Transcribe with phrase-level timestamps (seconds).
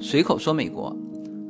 [0.00, 0.96] 随口说美国，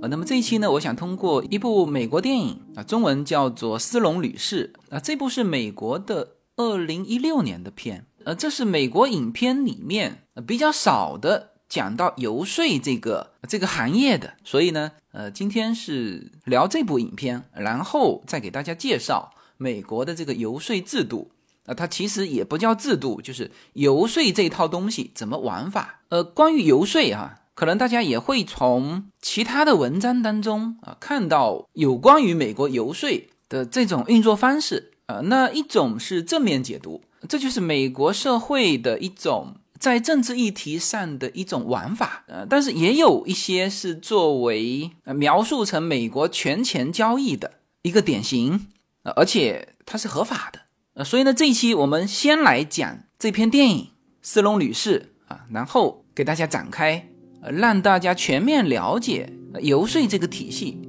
[0.01, 21.31] 呃，那么这一期呢，我想通过一部美国电影啊，中文叫做《斯隆女士》啊，这部是美国的二零一六年的片，呃，这是美国影片里面比较少的讲到游说这个这个行业的，所以呢，呃，今天是聊这部影片，然后再给大家介绍美国的这个游说制度。
[21.67, 26.03] 啊，它其实也不叫制度，就是游说这套东西怎么玩法。
[26.11, 33.09] 呃，关于游说哈，可能大家也会从其他的文章当中啊看到有关于美国游说
[33.49, 35.21] 的这种运作方式啊。
[35.25, 42.25] 那一种是正面解读，这就是美国社会的一种在政治议题上的一种玩法。
[42.27, 47.53] 呃，但是也有一些是作为描述成美国权钱交易的
[47.83, 48.67] 一个典型，
[49.05, 50.61] 呃而且它是合法的。
[50.95, 53.85] 呃，所以呢，这一期我们先来讲这篇电影
[54.23, 57.09] 《斯隆女士》啊，然后给大家展开，
[57.53, 60.81] 让大家全面了解游说这个体系。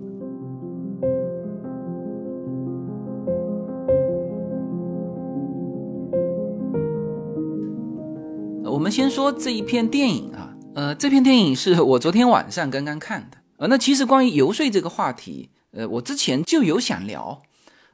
[8.64, 13.38] 我们先说这一篇电影啊，呃，这篇电影是我昨天晚上刚刚看的。
[13.58, 17.42] 呃，那其实关于游说这个话题，呃，我之前就有想聊。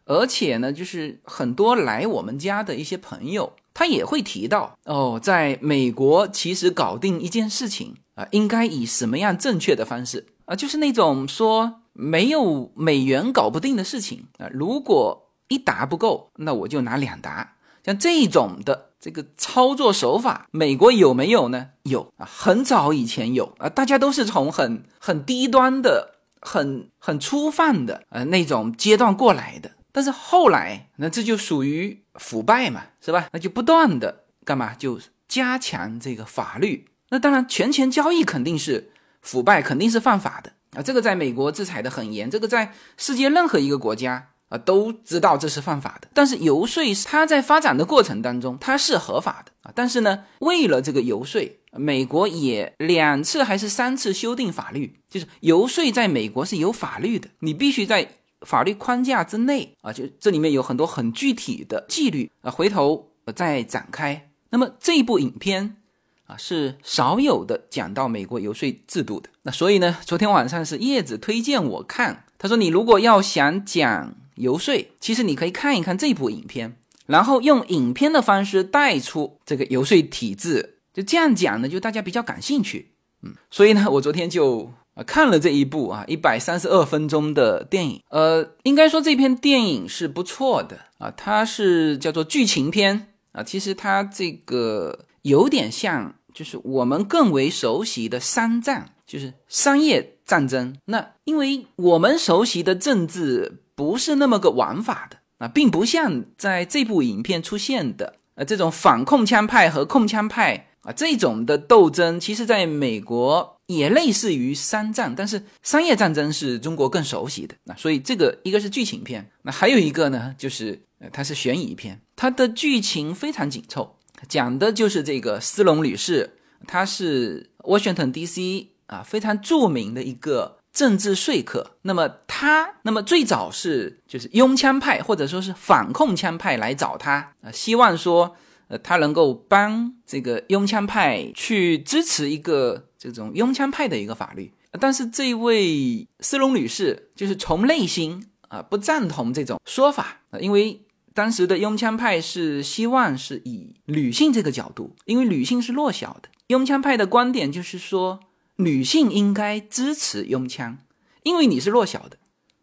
[0.05, 10.55] 而且呢，就是很多来我们家的一些朋友，他也会提到哦，在美国其实搞定一件事情啊，应该以什么样正确的方式啊？
[10.55, 17.55] 就是那种说没有美元搞不定的事情啊，如果一沓不够，那我就拿两沓。
[17.83, 21.69] 像这种的这个操作手法，美国有没有呢？
[21.83, 29.71] 有啊，很早以前有啊，大家都是从很很低端的、很很粗放的呃那种阶段过来的。
[29.91, 33.27] 但是后来，那这就属于腐败嘛，是吧？
[33.33, 34.73] 那就不断的干嘛？
[34.73, 36.87] 就加强这个法律。
[37.09, 40.81] 那当然，权钱交易肯定是腐败，肯定是犯法的啊。
[40.81, 46.07] 这个在美国制裁的很严，这个在世界任何一个国家啊都知道这是犯法的。
[46.13, 49.73] 但是游说它在发展的过程当中，它是合法的啊。
[49.75, 51.41] 但是呢，为了这个游说，
[51.73, 58.07] 美国也两次还是三次修订法律，就是游说在美国是有法律的，你必须在。
[58.41, 64.29] 法律框架之内啊，就这里面有很多很具体的纪律啊，回头再展开。
[64.49, 65.77] 那么这一部影片
[66.25, 69.29] 啊，是少有的讲到美国游说制度的。
[69.43, 76.75] 那所以呢，昨天晚上是叶子推荐我看，他说你如果要想讲游说，其实你可以看一看这部影片，
[77.05, 82.91] 然后用影片的方式带出这个游说体制，就这样讲呢，就大家比较感兴趣。
[83.21, 84.73] 嗯，所以呢，我昨天就。
[84.93, 100.75] 啊，看了这一部啊，一百三十二分钟的电影，呃，应该说这篇电影是不错的啊，它是叫做剧情片啊，其实它这个有点像，就是我们更为熟悉的商战，就是商业战争。
[100.85, 113.55] 那因为我们熟悉的政治不是那么个玩法的啊，并不像在这部影片出现的呃这种反控枪派和控枪派啊这种的斗争，其实在美国。
[113.75, 117.55] 也类似于商战，但是商业战争是中国更熟悉的。
[117.63, 126.37] 那所以这个一个是剧情片，那还有一个呢，就是呃它是悬疑片，它的剧情非常紧凑，讲的就是这个斯隆女士，
[126.67, 128.69] 她是 Washington D.C.
[128.87, 131.77] 啊非常著名的一个政治说客。
[131.83, 138.35] 那么她，那么最早是就是拥枪派或者说是反控枪派来找她啊，希望说
[138.71, 142.87] 呃他能够帮这个拥枪派去支持一个。
[143.01, 150.85] 这种拥枪派的一个法律，但是这位斯隆女士就是从内心啊不赞同这种说法，因为
[151.15, 158.19] 当时的拥枪派是希望是以女性这个角度，因为女性是弱小的，拥枪派的观点就是说
[158.57, 160.77] 女性应该支持拥枪，
[161.23, 162.17] 因为你是弱小的，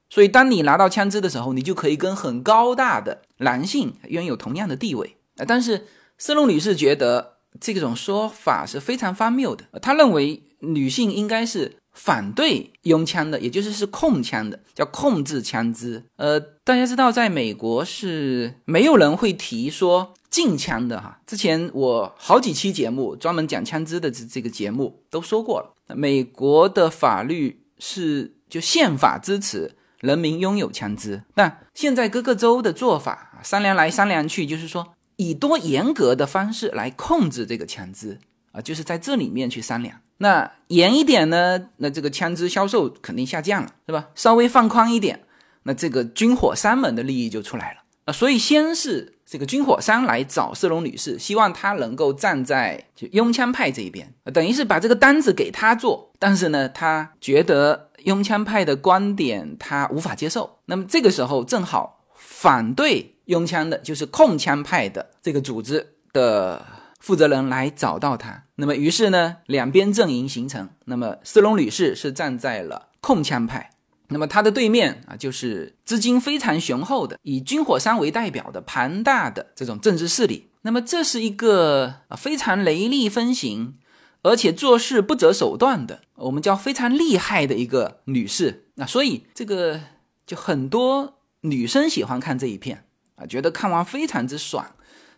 [0.08, 5.44] 所以当你拿到枪支的时候，你就可以跟很高大的男性拥有同样的地位啊。
[5.44, 7.38] 但是斯隆女士觉得。
[7.58, 9.64] 这种说法是非常荒谬的。
[9.80, 16.04] 她认为女性应该是反对拥枪的，也就是是控枪的，叫控制枪支。
[16.16, 21.18] 呃，大家知道，在美国是没有人会提说禁枪的哈。
[21.26, 25.74] 之前我好几期节目专门讲枪支的这这个节目都说过了。
[25.96, 34.94] 美国的法律是就宪法支持人民拥有枪支，但现在各个州的做法商量来商量去，就是说。
[35.18, 38.18] 以多严格的方式来控制这个枪支
[38.52, 40.00] 啊，就是在这里面去商量。
[40.18, 44.08] 那严一点呢，那这个枪支销售肯定下降了，是吧？
[44.14, 45.20] 稍微放宽一点，
[45.64, 47.80] 那这个军火商们的利益就出来了。
[48.06, 56.10] 啊，所以先是这个军火商来找斯隆女士，希望她能够站在就拥枪派这一边，等于是把这个单子给他做。
[56.18, 60.58] 但是呢，他觉得拥枪派的观点他无法接受。
[60.66, 66.64] 那么这个时候正好反对拥枪的就是控枪派的这个组织的
[66.98, 68.44] 负责人来找到他。
[68.56, 70.68] 那么于是呢，两边阵营形成。
[70.86, 73.70] 那么斯隆女士是站在了控枪派。
[74.08, 80.48] 那么他的对面啊，就是资金非常雄厚的，以军火商为代表的庞大的这种政治势力。
[80.62, 83.74] 那么这是一个啊非常雷厉风行，
[84.22, 88.68] 而且做事不择手段的，我们叫非常厉害的一个女士。
[88.76, 89.78] 那所以这个
[90.26, 92.84] 就很多女生喜欢看这一片
[93.18, 94.66] 啊，觉得看完非常之爽。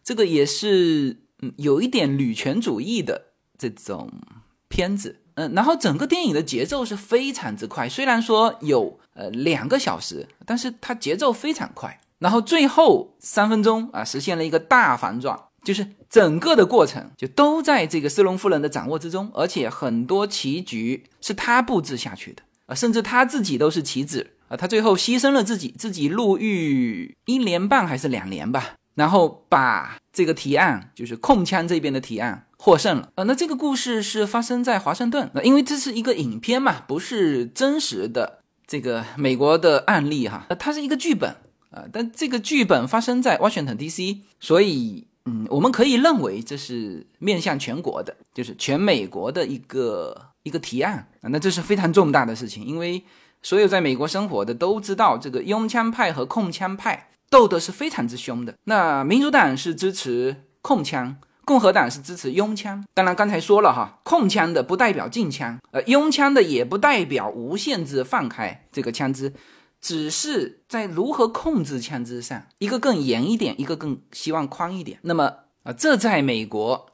[0.02, 4.10] 这个也是嗯有一点女权主义的这种
[4.68, 5.16] 片子。
[5.34, 12.00] 嗯，然后整个电影的节奏是非常之快，虽然说有呃两个小时，但是它节奏非常快。
[12.18, 32.46] 然后最后三分钟啊，实现了一个大反转，就是整个的过程就都在这个斯隆夫人的掌握之中，而且很多棋局是他布置下去的啊，甚至他自己都是棋子啊，他最后牺牲了自己，自己入狱一年半还是两年吧，然后把这个提案，就是控枪这边的提案。
[32.62, 41.30] 获胜了呃，那这个故事是发生在华盛顿，那因为这是一个影片嘛，不是真实的这个美国的案例哈，它是一个剧本
[41.70, 53.02] 啊，但这个剧本发生在 Washington D.C.，所以嗯，我们可以认为这是面向全国的，就是全美国的一个一个提案啊，那这是非常重大的事情，因为
[53.42, 61.16] 所有在美国生活的都知道，这个拥枪派和控枪派斗得是非常之凶的，那民主党是支持控枪。
[61.42, 69.32] 共和党是支持拥枪，当然刚才说了哈，控枪的不代表禁枪，呃，拥枪的也不代表无限制放开这个枪支，
[69.80, 75.00] 只是在如何控制枪支上，一个更严一点，一个更希望宽一点。
[75.02, 75.24] 那么
[75.64, 76.86] 啊，这在美国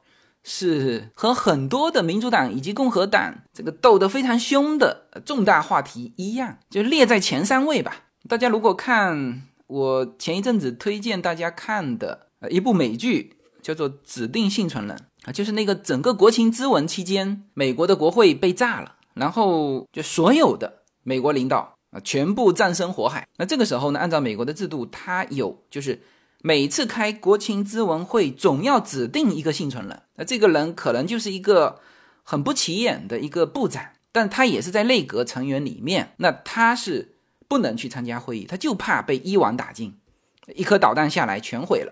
[0.47, 8.05] 是和很多的民主党以及共和党这个斗得非常凶的重大话题一样，就列在前三位吧。
[8.27, 13.33] 大家如果看我前一阵子推荐大家看的一部美剧。
[13.59, 14.95] 叫做指定幸存人
[15.25, 23.27] 啊，就是那个整个国情咨文期间，美国的国会被炸了，然后就所有的美国领导啊全部葬身火海。
[23.35, 26.01] 那这个时候呢，按照美国的制度，他有就是
[26.47, 30.01] 每次开国情咨文会，总要指定一个幸存人。
[30.15, 31.81] 那这个人可能就是一个
[32.23, 33.83] 很不起眼的一个部长，
[34.13, 37.17] 但他也是在内阁成员里面，那他是
[37.49, 39.93] 不能去参加会议，他就怕被一网打尽，
[40.55, 41.91] 一颗导弹下来全毁了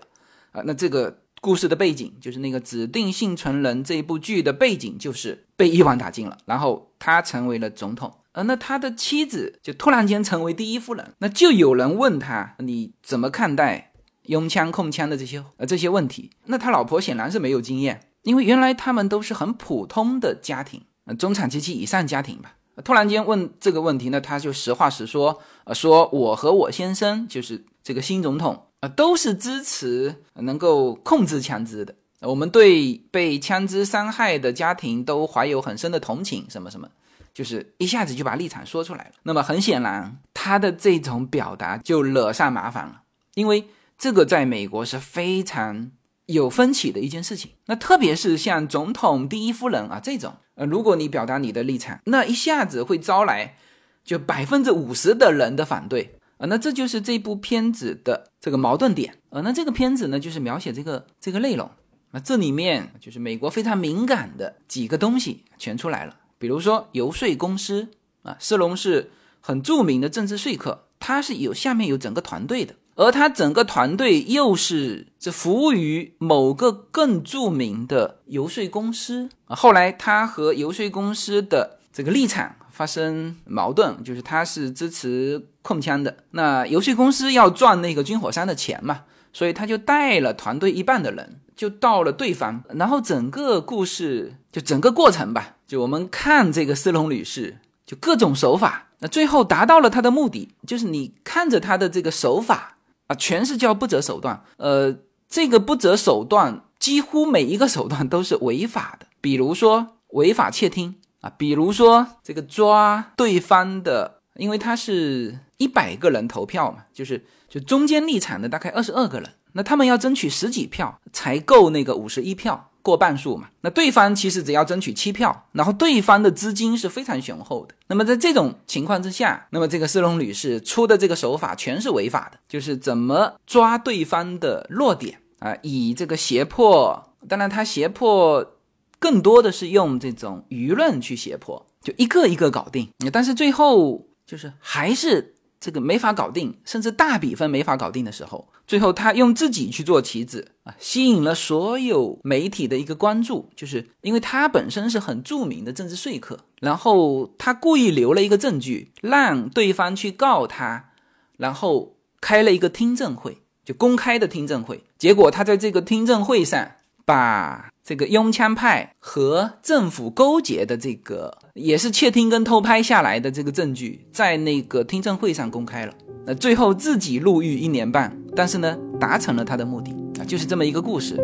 [0.52, 0.62] 啊。
[0.64, 1.18] 那这个。
[1.42, 13.92] 故事的背景就是那个指定幸存人这部剧的背景，就是被一网打尽了，然后他成为了总统，而那他的妻子就突然间成为第一夫人，那就有人问他你怎么看待
[14.26, 16.30] 拥枪控枪的这些呃这些问题？
[16.44, 22.56] 那他老婆显然是没有经验，因为原来他们都是很普通的家庭，呃中产阶级以上家庭吧。
[22.84, 28.62] 突然间问这个问题，那他就实话实说，呃说我和我先生就是这个新总统。
[28.80, 31.94] 啊，都是支持能够控制枪支的。
[32.20, 36.86] 我们对被枪支伤害的家庭都怀有很深的同情，什么什么，
[37.32, 39.12] 就是一下子就把立场说出来了。
[39.22, 43.00] 那么很显然，他的这种表达就惹上麻烦了，
[43.32, 43.64] 因为
[43.98, 45.90] 这个在美国是非常
[46.26, 47.52] 有分歧的一件事情。
[47.66, 53.56] 那特别是像总统第一夫人啊这种，呃，如果你表达你的立场，那一下子会招来
[54.04, 56.18] 就百分之五十的人的反对。
[56.38, 59.40] 啊，那这就是这部片子的这个矛盾点啊。
[59.40, 61.70] 那这个片子呢，就是描写这个这个内容。
[62.10, 67.88] 那这里面就是美国非常敏感的几个东西全出来了，比如说游说公司
[68.22, 79.54] 啊，斯隆是很著名的政治说客，他是有下面有整个团队的，而他整个团队又是这服务于某个更著名的游说公司啊。
[79.54, 82.56] 后来他和游说公司的这个立场。
[82.76, 102.75] 发生矛盾，就是他是支持控枪的，那游说公司要赚那个军火商的钱嘛，所以他就带了团队一半的人，就到了对方，然后整个故事就整个过程吧，就我们看这个斯隆女士，就各种手法，那最后达到了他的目的，就是你看着他的这个手法
[103.06, 104.96] 啊，全是叫不择手段，呃，
[105.28, 111.32] 这个不择手段，几乎每一个手段都是违法的，比如说违法窃听啊。
[111.36, 123.48] 比如说这个抓对方的，因为他是一百个人投票嘛，就是就中间立场的大概二十二个人，那他们要争取十几票才够那个五十一票过半数嘛。
[123.62, 127.74] 那对方其实只要争取七票，然后对方的资金是非常雄厚的。
[127.88, 138.54] 那么在这种情况之下，那么这个斯隆女士出的这个手法全是违法的，就是怎么抓对方的弱点啊，以这个胁迫，当然他胁迫
[139.00, 142.88] 更多的是用这种舆论去胁迫，就一个一个搞定。
[143.12, 145.34] 但是最后就是还是。
[145.60, 160.90] 这个没法搞定，甚至大比分没法搞定的时候，最后他用自己去做棋子啊，吸引了所有媒体的一个关注，就是因为他本身是很著名的政治说客，然后他故意留了一个证据，让对方去告他，
[161.36, 166.70] 然后开了一个听证会，就公开的听证会，结果他在这个听证会上
[167.04, 167.70] 把。
[167.86, 175.94] 这个拥枪派和政府勾结的这个，也是窃听跟偷拍下来的这个证据，在那个听证会上公开了。
[176.26, 181.16] 那最后自己入狱一年半，但是呢，达成了他的目的啊，就是这么一个故事。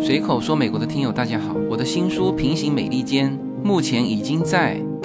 [0.00, 3.30] 随口说，美国的听友大家好，我的新书《平行美利坚》
[3.62, 4.80] 目前已经在。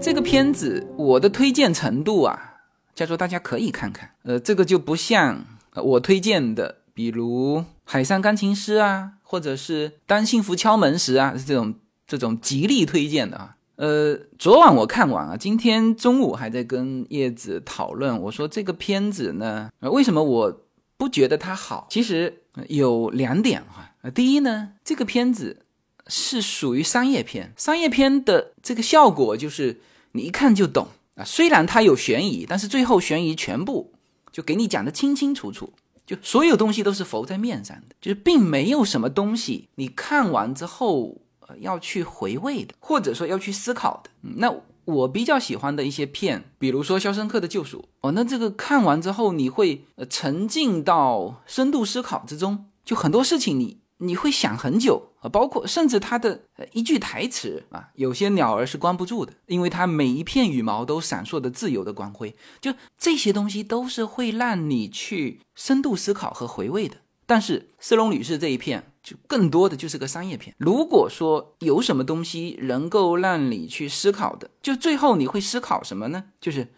[0.00, 2.54] 这个片子我的推荐程度啊，
[2.94, 4.08] 叫做大家可以看看。
[4.22, 11.74] 呃，这个就不像我推荐的，比如《海上钢琴师》啊，或者是《当幸福敲门时》啊，是这种
[12.06, 13.56] 这种极力推荐的啊。
[13.74, 20.60] 呃，昨晚我看完啊，今天中午还在跟叶子讨论，我说这个片子呢，为什么我
[20.96, 21.88] 不觉得它好？
[21.90, 23.92] 其实有两点哈。
[24.14, 25.64] 第一呢，这个片子。
[26.10, 29.78] 是属于商业片，商业片的这个效果就是
[30.12, 31.24] 你一看就懂啊。
[31.24, 33.92] 虽然它有悬疑，但是最后悬疑全部
[34.32, 35.72] 就给你讲的清清楚楚，
[36.06, 44.10] 就所有东西都是浮在面上的，就是并没有什么东西你看完之后呃要去回味的，或者说要去思考的。
[44.20, 53.78] 那我比较喜欢的一些片，比如说《肖申克的救赎》哦，那这个看完之后你会呃沉浸到深度思考之中，就很多事情你。
[54.00, 56.40] 你会想很久啊，包括甚至他的
[56.72, 62.34] 一句台词啊，有些鸟儿是关不住的，因为它每一片羽毛都闪烁着自由的光辉。
[62.60, 66.98] 就这些东西都是会让你去深度思考和回味的。
[67.26, 70.54] 但是斯隆女士这一片就更多的就是个商业片。
[70.58, 76.26] 如果说有什么东西能够让你去思考的，就最后你会思考什么呢？
[76.40, 76.68] 就是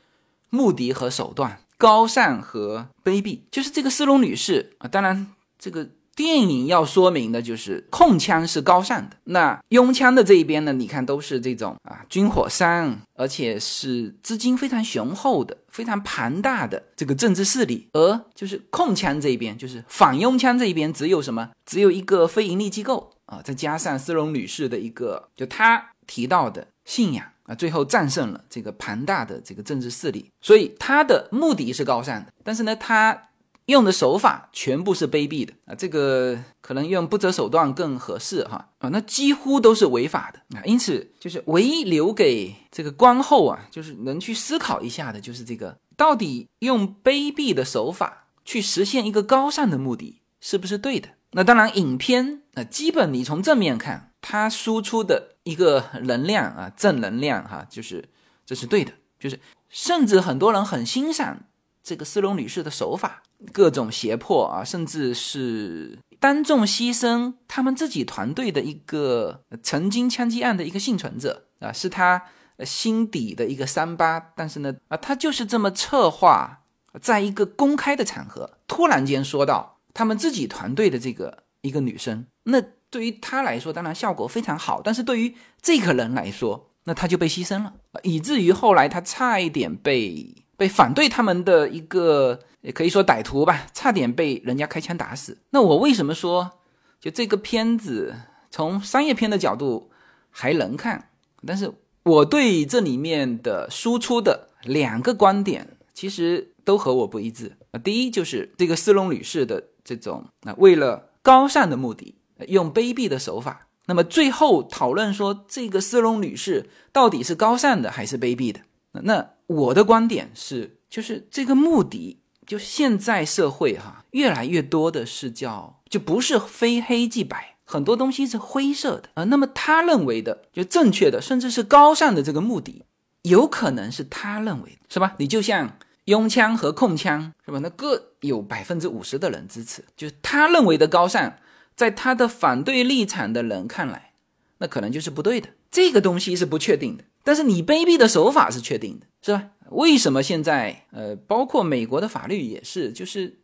[0.49, 3.41] 目的和手段，高尚和卑鄙。
[3.50, 5.91] 就是这个斯隆女士啊，当然这个。
[6.17, 10.73] 电影要说明的就是控枪是高尚的，那拥枪的这一边呢？
[10.73, 21.50] 你看都是这种啊军火商，而且是资金非常雄厚的、非常庞大的这个政治势力，而就是控枪这一边，就是反拥枪这一边，只有什么？
[21.64, 33.26] 只有一个非盈利机构啊，再加上斯隆女士的一个就她提到的信仰啊，最后战胜了这个庞大的这个政治势力，所以她的目的是高尚的，但是呢，她。
[33.71, 51.09] 用的手法全部是卑鄙的啊，这个可能用不择手段更合适哈啊，那几乎都是违法的啊，因此就是唯一留给这个观后啊，就是能去思考一下的，就是这个到底用卑鄙的手法去实现一个高尚的目的是不是对的？
[51.33, 58.09] 那当然，影片啊，基本你从正面看，它输出的一个能量啊，正能量哈，就是
[58.45, 61.45] 这是对的，就是甚至很多人很欣赏
[61.90, 63.23] 这个斯隆女士的手法。
[63.52, 72.23] 各种胁迫啊，甚至是当众牺牲他们自己团队的一个曾经枪击案的一个幸存者啊，是他
[72.64, 74.32] 心底的一个伤疤。
[74.37, 76.64] 但是呢，啊，他就是这么策划，
[77.00, 84.82] 在一个公开的场合，突然间说到他们自己团队的这个一个女生，那对于他来说，当然效果非常好。
[84.85, 92.38] 但是对于这个人来说，那他就被牺牲了，以至于后来他差一点被被反对他们的一个。
[92.62, 95.38] 也可以说歹徒吧，差点被人家开枪打死。
[95.49, 96.59] 那我为什么说，
[97.00, 98.14] 就这个片子
[98.50, 99.90] 从商业片的角度
[100.29, 101.09] 还能看？
[101.47, 107.81] 但是我对这里面的输出的两个观点，其实都和我不一致啊。
[107.81, 112.14] 第一就是这个斯隆女士的这种啊，为了高尚的目的，
[112.49, 113.69] 用卑鄙的手法。
[113.87, 118.61] 那么最后讨论说，这个斯隆女士到底是高尚的还是卑鄙的？
[118.93, 129.25] 那我的观点是，就是这个目的，就现在社会哈，越来越多的是叫，就不是非黑即白，很多东西是灰色的啊。
[129.25, 132.85] 那么他认为的就正确的，甚至是高尚的这个目的，
[133.23, 135.16] 有可能是他认为的，是吧？
[135.19, 137.59] 你就像拥枪和控枪，是吧？
[137.59, 141.35] 那各有百分之五十的人支持，就是他认为的高尚，
[141.75, 144.12] 在他的反对立场的人看来，
[144.59, 145.49] 那可能就是不对的。
[145.73, 147.02] 这个东西是不确定的。
[147.23, 149.50] 但是你卑鄙的手法是确定的，是吧？
[149.71, 153.39] 为什么现在呃，包括美国的法律也是，就是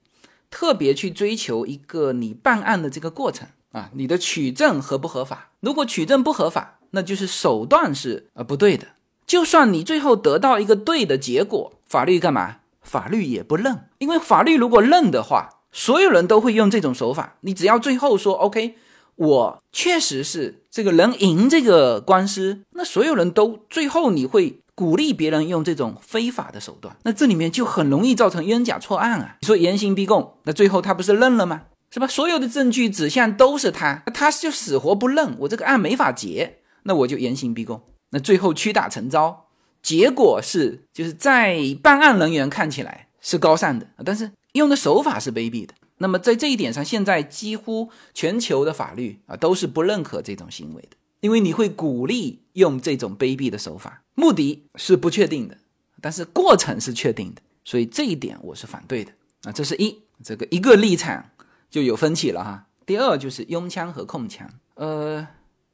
[0.51, 5.51] 特别去追求一个你办案的这个过程啊，你的取证合不合法？
[5.61, 8.89] 如果取证不合法，那就是手段是呃不对的。
[9.27, 12.59] 就算你最后得到一个对的结果，法律干嘛？
[12.83, 17.37] 法律也不认，因为法律如果认的话，所有人都会用这种手法。
[17.43, 18.77] 你只要最后说 OK。
[19.17, 29.39] 我确实是这个人赢这个官司，那所有人都最后你会鼓励别人用这种非法的手段，那这里面就很容易造成冤假错案啊！
[29.41, 31.63] 你说严刑逼供，那最后他不是认了吗？
[31.91, 32.07] 是吧？
[32.07, 37.81] 所有的证据指向都是他，那他就死活不认，我这个案没法结，那我就严刑逼供，
[38.11, 39.47] 那最后屈打成招，
[39.83, 45.73] 结果是就是在办案人员看起来是高尚的，但是用的手法是卑鄙的。
[45.99, 55.57] 那么在这一点上，现在几乎全球的法律啊都是不认可这种行为的，因为你会鼓励用这种卑鄙的手法，目的是不确定的，
[56.03, 59.13] 但是过程是确定的，所以这一点我是反对的
[59.45, 59.53] 啊。
[59.53, 61.31] 这是一这个一个立场
[61.71, 62.67] 就有分歧了哈。
[62.85, 65.27] 第二就是拥枪和控枪，呃，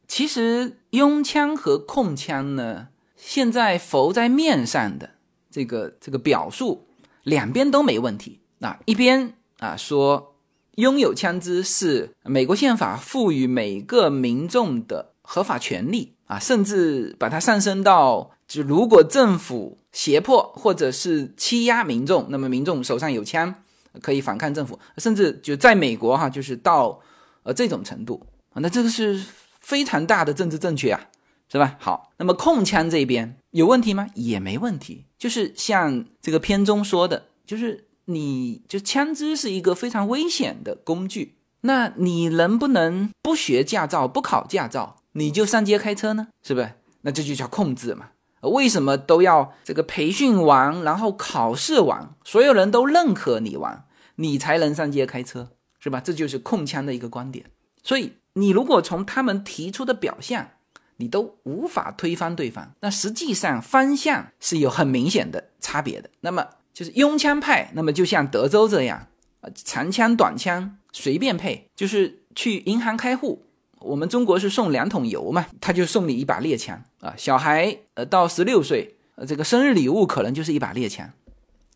[0.06, 5.10] 其实拥枪和控枪呢，现在浮在面上的
[5.50, 6.86] 这个这个表述，
[7.24, 9.34] 两边都没问题，那一边。
[9.62, 10.34] 啊，说
[10.74, 23.54] 拥有枪支是美国宪法赋予每个民众的合法权利啊，甚至把它上升到，就如果政府胁迫或者是欺压民众，那么民众手上有枪
[24.00, 26.98] 可以反抗政府，甚至就在美国哈，就是到
[27.44, 29.24] 呃这种程度啊，那这个是
[29.60, 31.06] 非常大的政治正确啊，
[31.48, 31.76] 是吧？
[31.78, 34.08] 好，那么控枪这边有问题吗？
[34.14, 37.86] 也没问题，就是像这个片中说的，就是。
[38.06, 46.28] 你就枪支是一个非常危险的工具，那你能不能不学驾照、不考驾照，你就上街开车呢？
[46.42, 46.72] 是不是？
[47.02, 48.10] 那这就叫控制嘛？
[48.40, 53.84] 为什么都要这个培训完，然后考试完，所有人都认可你完，
[54.16, 56.00] 你才能上街开车，是吧？
[56.00, 57.46] 这就是控枪的一个观点。
[57.84, 60.48] 所以你如果从他们提出的表象，
[60.96, 66.10] 你都无法推翻对方，那实际上方向是有很明显的差别的。
[66.20, 66.48] 那么。
[66.74, 69.06] 就是拥枪派，那么就像德州这样，
[69.42, 73.44] 啊，长枪短枪随便配，就是去银行开户，
[73.80, 81.10] 我们中国是送两桶油嘛，他就送你一把猎枪啊，小孩呃到十六岁，呃这个生日礼物可能就是一把猎枪，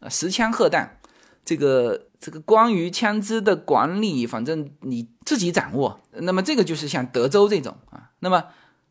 [0.00, 0.98] 啊实枪核弹，
[1.44, 6.00] 这个这个关于枪支的管理，反正你自己掌握。
[6.12, 8.46] 那么这个就是像德州这种啊，那么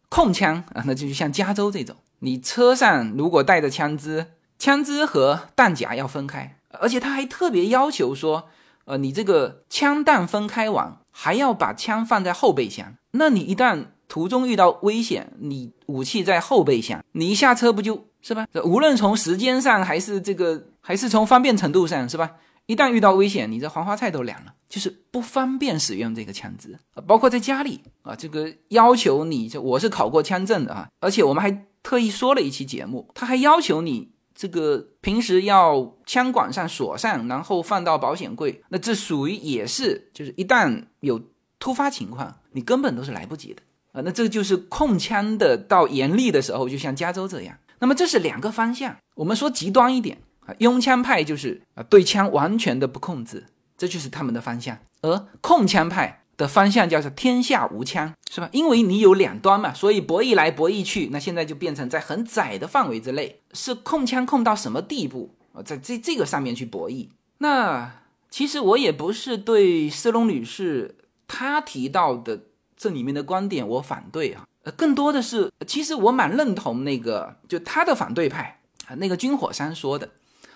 [0.10, 4.28] 控枪啊，那就是像加州这种，你车上如果带着枪支。
[4.58, 8.50] 枪支和弹夹要分开，而且他还特别要求说，
[8.86, 12.96] 呃，你这个枪弹分开完，还要把枪放在后备箱。
[13.12, 18.48] 那你一旦途中遇到危险，你武器在后备箱，你一下车不就是吧？
[18.64, 22.32] 无论从时间上还是这个，还是从方便程度上，是吧？
[22.66, 34.15] 一旦遇到危险，你这黄花菜都凉了，就是不方便使用这个枪支包括在家里啊，这个要求你，就我是考过枪证的啊，而且我们还特意说了一期节目，他还要求你。
[34.36, 41.22] 这个平时要枪管上锁上，然后放到保险柜，那这属于也是，就是一旦有
[41.58, 43.62] 突发情况，你根本都是来不及的
[43.94, 44.02] 啊。
[44.04, 47.58] 那这就是控枪的到严厉的时候，就像加州这样。
[47.80, 53.46] 那么这是两个方向，我们说极端一点啊，拥枪派就是啊对枪完全的不控制，
[53.78, 56.25] 这就是他们的方向，而控枪派。
[56.38, 58.50] 的方向叫做天下无枪，是吧？
[58.52, 65.62] 因为你有两端嘛，所以博弈来博弈去，那现在就变成在很窄的范围之内，是控枪控到什么地步啊？
[65.62, 67.08] 在这这个上面去博弈。
[67.38, 70.96] 那其实我也不是对斯隆女士
[71.28, 72.42] 她提到的
[72.76, 80.10] 这里面的观点我反对啊，呃，更多的是其实我蛮认同那个就她的反对派啊，那个军火商说的。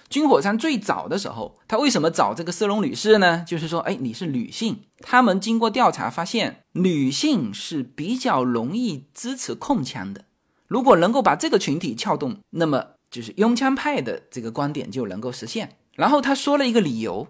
[0.10, 3.44] 军火商最早的时候，他为什么找这个斯隆女士呢？
[3.48, 10.26] 就是说，哎，你是女性，他们经过调查发现，女性是比较容易支持控枪的。
[10.68, 15.78] 如果能够把这个群体撬动，那么就是拥枪派的这个观点就能够实现。
[15.94, 17.28] 然后他说了一个理由，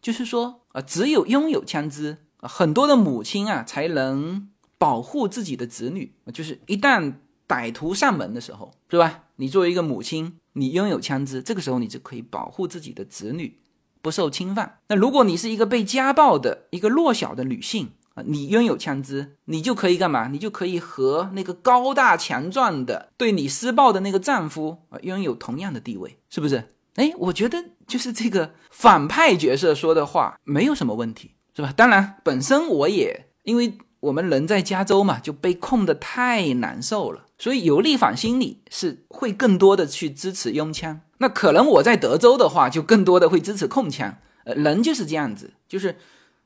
[0.00, 6.14] 就是说，啊，只有拥有枪支，很多的母亲啊，才能保护自己的子女。
[6.32, 7.14] 就是一旦
[7.46, 9.23] 歹徒上门的时候，是吧？
[9.36, 13.58] 你作为一个母亲，你拥有枪支，这个时候你就可以保护自己的子女
[14.00, 14.78] 不受侵犯。
[14.88, 20.28] 那如果你是一个被家暴的一个弱小的女性啊，你拥有枪支，你就可以干嘛？
[20.28, 26.74] 你就可以和那个高大强壮的对你施暴的那个丈夫啊拥有同样的地位，是不是？
[26.94, 31.72] 哎，我觉得就是这个反派角色说的话没有什么问题，是吧？
[31.76, 33.78] 当然，本身我也因为。
[34.04, 41.00] 我们人在加州嘛，就被控的太难受了，所以有立反心理是会更多的去支持拥枪。
[41.18, 44.18] 那可能我在德州的话，就更多的会支持控枪。
[44.44, 45.96] 呃，人就是这样子，就是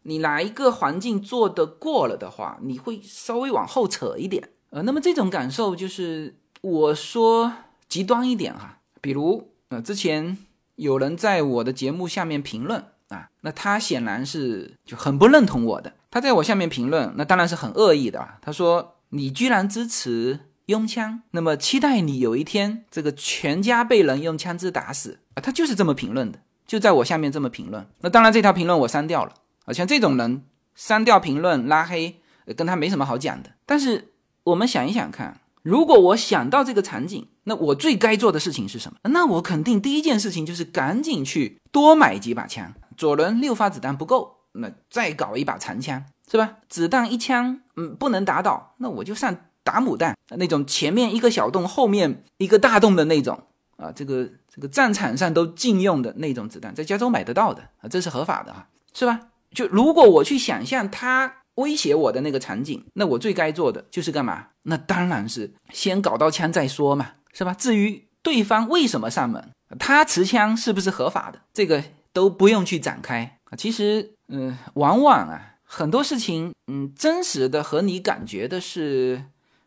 [0.02, 4.50] 你哪一个环境做得过了的话，你会稍微往后扯一点。
[4.70, 7.52] 呃，那么这种感受就是我说
[7.88, 10.38] 极端一点哈，比如呃，之前
[10.76, 15.94] 有人在我的节目下面评论啊，那他显然是就很不认同我的。
[16.10, 18.38] 他在我下面评论，那当然是很恶意的啊。
[18.40, 27.86] 他说：“你居然支持拥枪，那么期待你有一天这个全家被人用枪支打死啊。”他就是这么评论的，就在我下面这么评论。
[28.00, 29.34] 那当然，这条评论我删掉了
[29.66, 29.72] 啊。
[29.72, 30.44] 像这种人
[30.74, 32.20] 删掉评论、拉黑，
[32.56, 33.50] 跟他没什么好讲的。
[33.66, 34.12] 但是
[34.44, 38.98] 我们想一想看，如果我想到这个场景，那我最该做的事情是什么？
[39.10, 42.72] 那我肯定第一件事情就是赶紧去多买几把枪。
[42.96, 44.37] 左轮六发子弹不够。
[44.58, 46.58] 那再搞一把长枪是吧？
[46.68, 53.42] 子弹一枪，嗯，不能打倒，那我就上打母弹，那种前面一个小洞，后面一个大洞的那种
[53.78, 59.20] 啊，这个这个战场上都禁用的那种子弹，在加州买得到的啊，这是合法的啊，是吧？
[59.52, 64.48] 就如果我去想象他威胁我的那个场景，那我最该做的就是干嘛？
[64.64, 67.54] 那当然是先搞到枪再说嘛，是吧？
[67.54, 74.12] 至于对方为什么上门，他持枪是不是合法的，这个都不用去展开啊，其实。
[74.28, 79.24] 嗯，往往啊，很多事情，嗯，真实的和你感觉的是，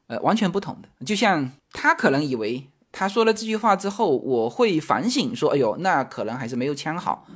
[0.07, 1.05] 呃，完全不同的。
[1.05, 7.27] 就像他可能以为他说了这句话之后，我会反省说，哎呦，那可能还是没有枪好，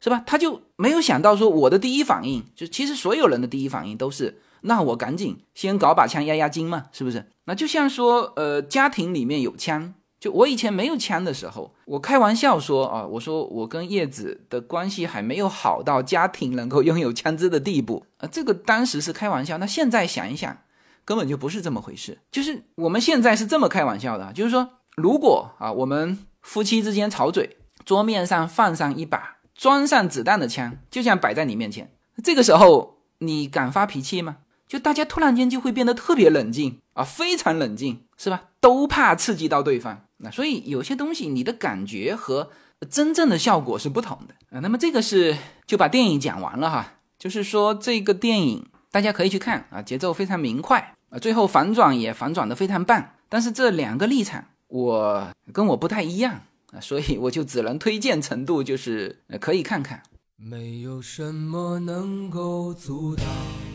[0.00, 0.22] 是吧？
[0.26, 7.26] 他就没有想到说，我的第一反应就其实所有人的第一反应都是，那我赶紧先搞把枪压压惊嘛，是不是？
[7.44, 9.94] 那就像说，呃，家庭里面有枪。
[10.22, 19.58] 就我以前没有枪的时候，我开玩笑说啊，我说我跟叶子的关系还没有好到家庭能够拥有枪支的地步啊，这个当时是开玩笑。
[19.58, 20.56] 那现在想一想，
[21.04, 22.18] 根本就不是这么回事。
[22.30, 31.90] 就是我们现在是这么开玩笑的，就是说，如果啊，我们夫妻之间吵嘴，桌面上放上一把装上子弹的枪，就像摆在你面前，
[32.22, 34.36] 这个时候你敢发脾气吗？
[34.68, 38.44] 就大家突然间就会变得特别冷静啊，非常冷静，是吧？
[38.60, 40.04] 都怕刺激到对方。
[40.22, 42.50] 那所以有些东西你的感觉和
[42.88, 44.60] 真正的效果是不同的啊。
[44.60, 53.10] 那么这个是就把电影讲完了哈，就是说这个电影大家可以去看啊，节奏非常明快啊，最后反转也反转的非常棒。
[53.28, 60.02] 但是这两个立场我跟我不太一样啊，所以我就只能推荐程度就是可以看看。
[60.36, 63.26] 没有什么能够阻挡，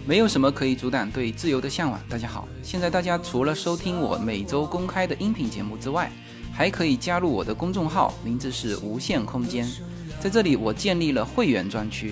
[0.06, 2.00] 没有什么可以阻挡对自由的向往。
[2.10, 6.12] 大家好，现在大家除了收听我每周公开的音频节目之外，
[6.58, 9.70] 还可以加入我的公众号，名字是无限空间。
[10.20, 12.12] 在这里，我建立了会员专区，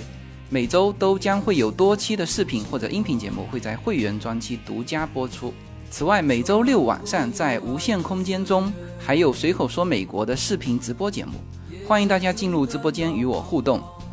[0.51, 5.51] 每周都将会有多期的视频或者音频节目会在会员专区独家播出。
[5.89, 11.33] 此外，每周六晚上在无限空间中还有随口说美国的视频直播节目，
[11.87, 13.81] 欢迎大家进入直播间与我互动。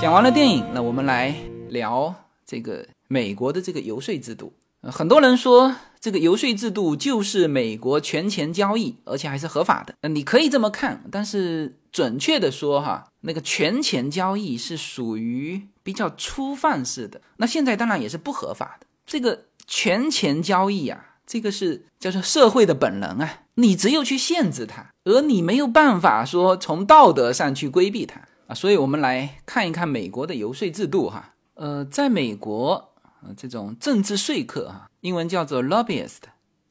[0.00, 1.34] 讲完了电影，那我们来
[1.68, 2.14] 聊
[2.46, 4.50] 这个美国的这个游说制度。
[4.84, 9.94] 很多人说这个游说制度就是美国权钱交易，而且还是合法的。
[10.00, 17.20] 呃，你可以这么看，但是准确的说，哈，那个权钱交易是属于比较粗放式的。
[17.36, 18.86] 那现在当然也是不合法的。
[19.04, 28.54] 这个权钱交易啊，这个是叫做社会的本能啊，你只有去限制它，而你没有办法说从道德上去规避它啊。
[28.54, 32.88] 所以我们来看一看美国的游说制度，哈，呃，在美国。
[33.36, 36.20] 这种政治说客啊，英文叫做 lobbyist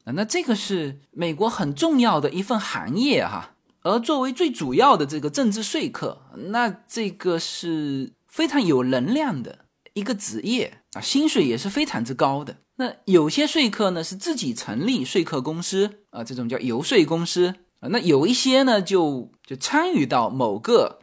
[0.02, 3.52] 啊，那这个是美国很重要的一份行业哈。
[3.82, 9.60] 而作为最主要的这个政治说客，那这个是非常有能量的
[9.94, 12.56] 一个职业啊，薪水也是非常之高的。
[12.74, 17.88] 那有些说客呢是自己成立说客公司啊，这种叫游说公司啊。
[17.90, 20.98] 那有一些呢就就参与到某个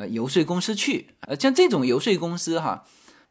[0.00, 2.84] 呃游说公司去，呃，像这种游说公司哈，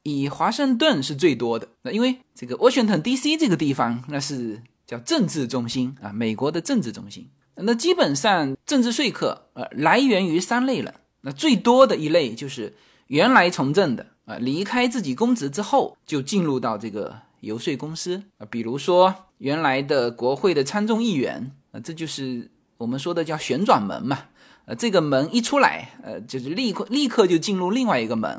[0.04, 1.68] 以华盛顿是最多的。
[1.82, 3.36] 那因为这个 Washington D.C.
[3.38, 7.28] 这个地方那是叫政治中心啊，美国的政治中心。
[7.56, 12.76] 那基本上政治说客呃来源于三类人，那最多的一类就是
[13.08, 17.22] 原来从政的啊，离开自己公职之后就进入到这个。
[17.42, 24.26] 游说公司啊，比如说原来的国会的参众议员啊，这就是我们说的叫旋转门嘛。
[24.70, 28.30] 呃，这个门一出来，呃，就是立刻立刻就进入另外一个门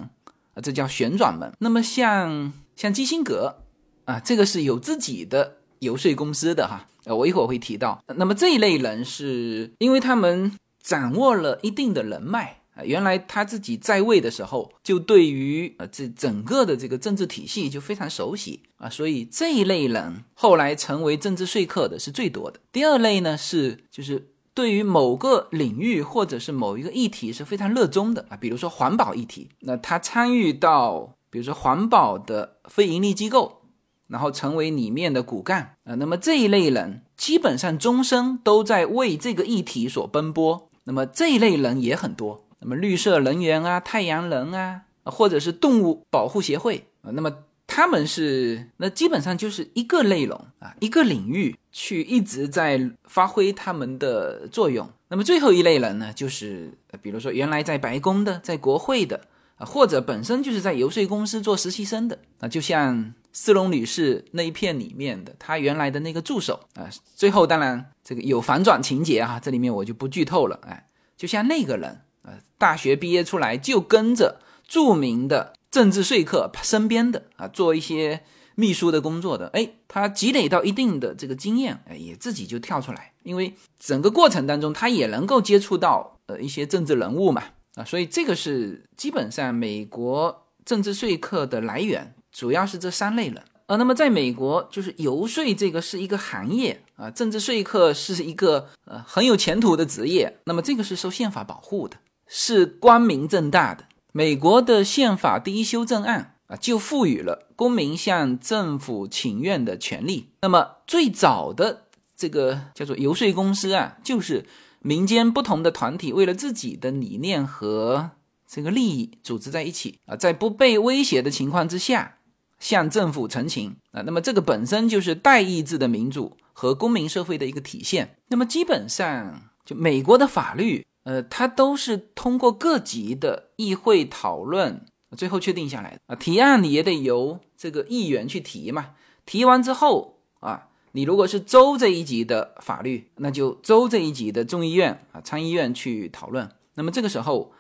[0.55, 1.53] 啊，这叫旋转门。
[1.59, 3.65] 那么像像基辛格
[4.05, 6.87] 啊，这个是有自己的游说公司的哈。
[7.05, 8.01] 呃，我一会儿会提到。
[8.15, 12.85] 那么这一类人是因为他们掌握了一定的人脉啊。
[12.85, 22.61] 原来他自己在位的时候，就对于呃这整个的这个政治体系就非常熟悉啊，所以这一类人后来成为政治说客的是最多的。
[22.71, 33.63] 第二类呢是就是对于某个领域或者是某一个议题是非常热衷的啊，比如说环保议题，那他参与到比如说环保的非盈利机构，
[34.09, 35.77] 然后成为里面的骨干。
[35.85, 42.47] 啊，那么这一类人基本上终生都在为这个议题所奔波，那么这一类人也很多。
[42.61, 46.87] 那么绿色能源啊，太阳能啊，或者是动物保护协会。
[47.03, 47.33] 啊，那么
[47.71, 54.91] 他们是那基本上就是一个内容啊，一个领域去一直在发挥他们的作用。
[55.07, 59.21] 那么最后一类人呢，就是比如说原来在白宫的，在国会的
[59.57, 72.01] 啊，或者本身就是在游说公司做实习生的啊，就像斯隆女士那一片里面的她原来的那个助手啊，最后当然这个有反转情节啊，这里面我就不剧透了，哎，就像那个人。
[72.23, 78.23] 呃，大学毕业出来就跟着著名的政治说客身边的啊，做一些
[78.57, 87.45] 秘书的工作的，哎，他积累到一定的这个经验，哎，也自己就跳出来，因为整个过程当中他也能够接触到呃一些政治人物嘛，
[87.77, 93.43] 啊，所以这个是基本上美国政治说客的来源，主要是这三类人。
[93.67, 101.97] 呃，那么在美国，就是游说这个是一个行业啊，政治说客是一个呃很有前途的职业，那么这个是受宪法保护的。
[102.33, 103.85] 是光明正大的。
[104.13, 110.31] 美国的宪法第一修正案啊，就赋予了公民向政府请愿的权利。
[110.43, 111.85] 那么最早的
[112.17, 114.45] 这个叫做游说公司啊，就是
[114.81, 118.11] 民间不同的团体为了自己的理念和
[118.49, 122.17] 这个利益组织在一起啊，在不被威胁的情况之下
[122.59, 124.03] 向政府陈情啊。
[124.03, 128.17] 那么这个本身就是代议制的民主和公民社会的一个体现。
[128.27, 130.85] 那么基本上就美国的法律。
[131.05, 134.85] 呃，它都是通过各级的议会讨论，
[135.17, 136.15] 最后确定下来的啊。
[136.15, 138.91] 提案你也得由这个议员去提嘛，
[139.25, 146.51] 提完之后啊，你如果是州这一级的法律，那就州这一级的众议院啊、参议院去讨论。
[146.75, 147.53] 那么这个时候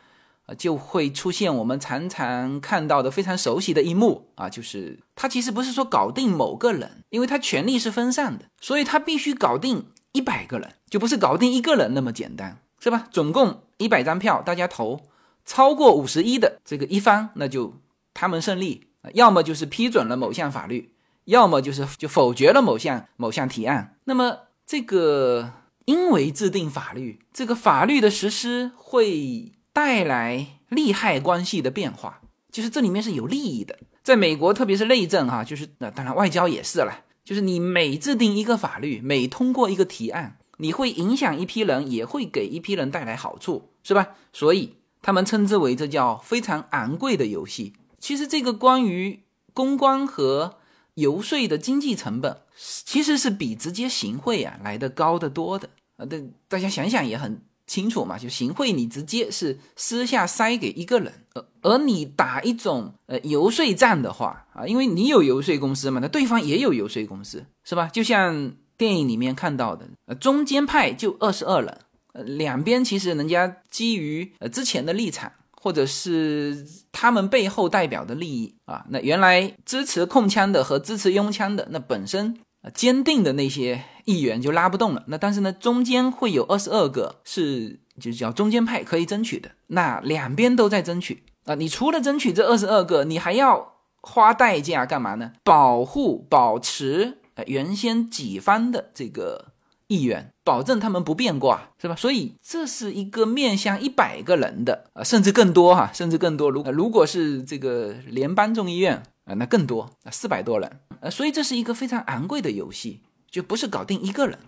[0.46, 12.58] 啊，就会出现我们常常看到的非常熟悉的一幕啊，就是他其实不是说搞定某个人，因为他权力是分散的，所以他必须搞定一百个人，就不是搞定一个人那么简单。
[12.80, 13.06] 是吧？
[13.10, 15.02] 总共一百张票，大家投
[15.44, 17.74] 超过五十一的这个一方，那就
[18.14, 18.88] 他们胜利。
[19.14, 20.92] 要么就是批准了某项法律，
[21.24, 23.96] 要么就是就否决了某项某项提案。
[24.04, 25.52] 那么这个
[25.86, 32.20] 因为制定法律，这个法律的实施会带来利害关系的变化，
[32.52, 33.78] 就是这里面是有利益的。
[34.02, 40.36] 在美国，特别是内政哈，就是那当然外交也是了，就是你每制定一个法律，每通过一个提案。
[40.60, 44.08] 你会影响一批人，也会给一批人带来好处，是吧？
[44.32, 47.72] 所以他们称之为这叫非常昂贵的游戏。
[47.98, 49.20] 其实这个关于
[49.52, 50.58] 公关和
[50.94, 56.04] 游说的经济成本，其实是比直接行贿啊来的高得多的啊。
[56.04, 58.18] 对，大家想想也很清楚嘛。
[58.18, 67.86] 就行贿，你直接是私下塞给一个人，而而你打一种呃游说战的话啊，因为你有游说公司嘛，那对方也有游说公司，是吧？
[67.88, 68.52] 就像。
[68.80, 71.78] 电影里面看到的，呃，中间派就二十二人，
[72.14, 82.40] 呃，两边其实人家基于呃之前的立场，或者是他们背后代表的利益啊，那原来支持控枪的和支持拥枪的，那本身
[82.72, 85.04] 坚定的那些议员就拉不动了。
[85.08, 91.54] 那但是呢，中间会有二十二个是就叫中间派可以争取的，那两边都在争取啊。
[91.54, 95.32] 你除了争取这二十二个，你还要花代价干嘛呢？
[95.44, 97.18] 保护、保持。
[97.46, 99.52] 原先己方的这个
[99.88, 101.96] 议员，保证他们不变卦，是吧？
[101.96, 106.50] 所以这是一个面向一百个人的啊，甚至更多哈，甚至更多。
[106.50, 113.00] 如如果是这个联邦众议院，啊，那更多啊，四百多人，呃，所以这是一个非常昂贵的游戏，
[113.30, 114.38] 就不是搞定一个人，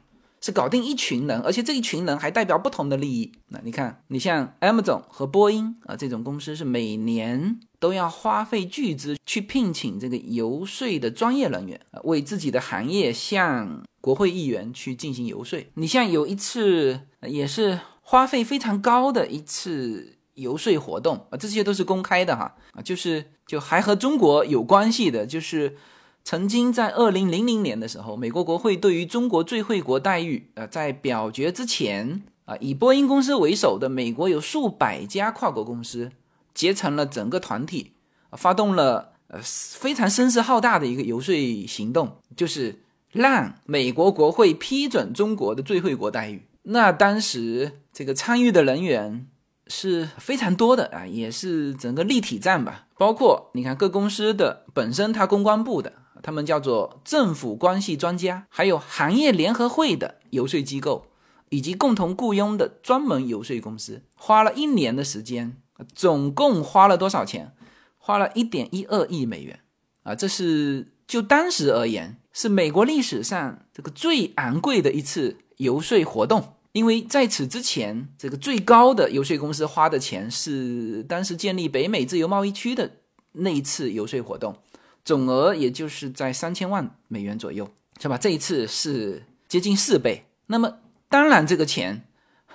[0.41, 3.33] 是搞定一群人，而且这一群人还代表不同的利益。
[3.49, 15.59] 那你看，你像 Amazon 和波音啊这种公司，是每年都要花费巨资去聘请这个游说的专业人员，为自己的行业向国会议员去进行游说。
[15.75, 20.19] 你像有一次也是花费非常高的一次。
[20.35, 25.77] 游说活动啊，这些都是公开的哈啊，就是就还和中国有关系的，就是
[26.25, 36.11] 曾经在二零零零年的时候，美国国会对于中国最惠国待遇啊，在表决之前啊，以波音公司为首的美国有数百家跨国公司
[36.55, 37.93] 结成了整个团体，
[38.33, 41.35] 发动了呃非常声势浩大的一个游说
[41.67, 46.43] 行动，就是让美国国会批准中国的最惠国待遇。
[46.63, 49.29] 那当时这个参与的人员。
[49.69, 52.89] 是非常多的啊，也是整个立体战吧。
[52.99, 61.07] 包括你看各公司的本身，它公关部的，他们叫做政府关系专家，还有行业联合会的游说机构，
[61.49, 65.57] 以及共同雇佣的专门游说公司，花了一年的时间，
[65.95, 67.53] 总共花了多少钱？
[67.99, 69.61] 花了一点一二亿美元
[70.03, 70.13] 啊！
[70.15, 76.55] 这是就当时而言，是美国历史上这个最昂贵的一次游说活动。
[76.73, 82.91] 因为在此之前，这个最高的游说公司花的钱是当时建立北美自由贸易区的
[83.33, 84.57] 那一次游说活动，
[85.05, 88.17] 总额也就是在三千万美元左右，是吧？
[88.17, 90.25] 这一次是接近四倍。
[90.47, 90.79] 那么
[91.11, 92.05] 当然，这个钱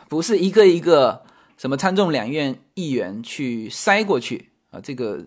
[0.09, 1.23] 不是一个一个
[1.57, 5.25] 什么参众两院议员去塞过去啊，这个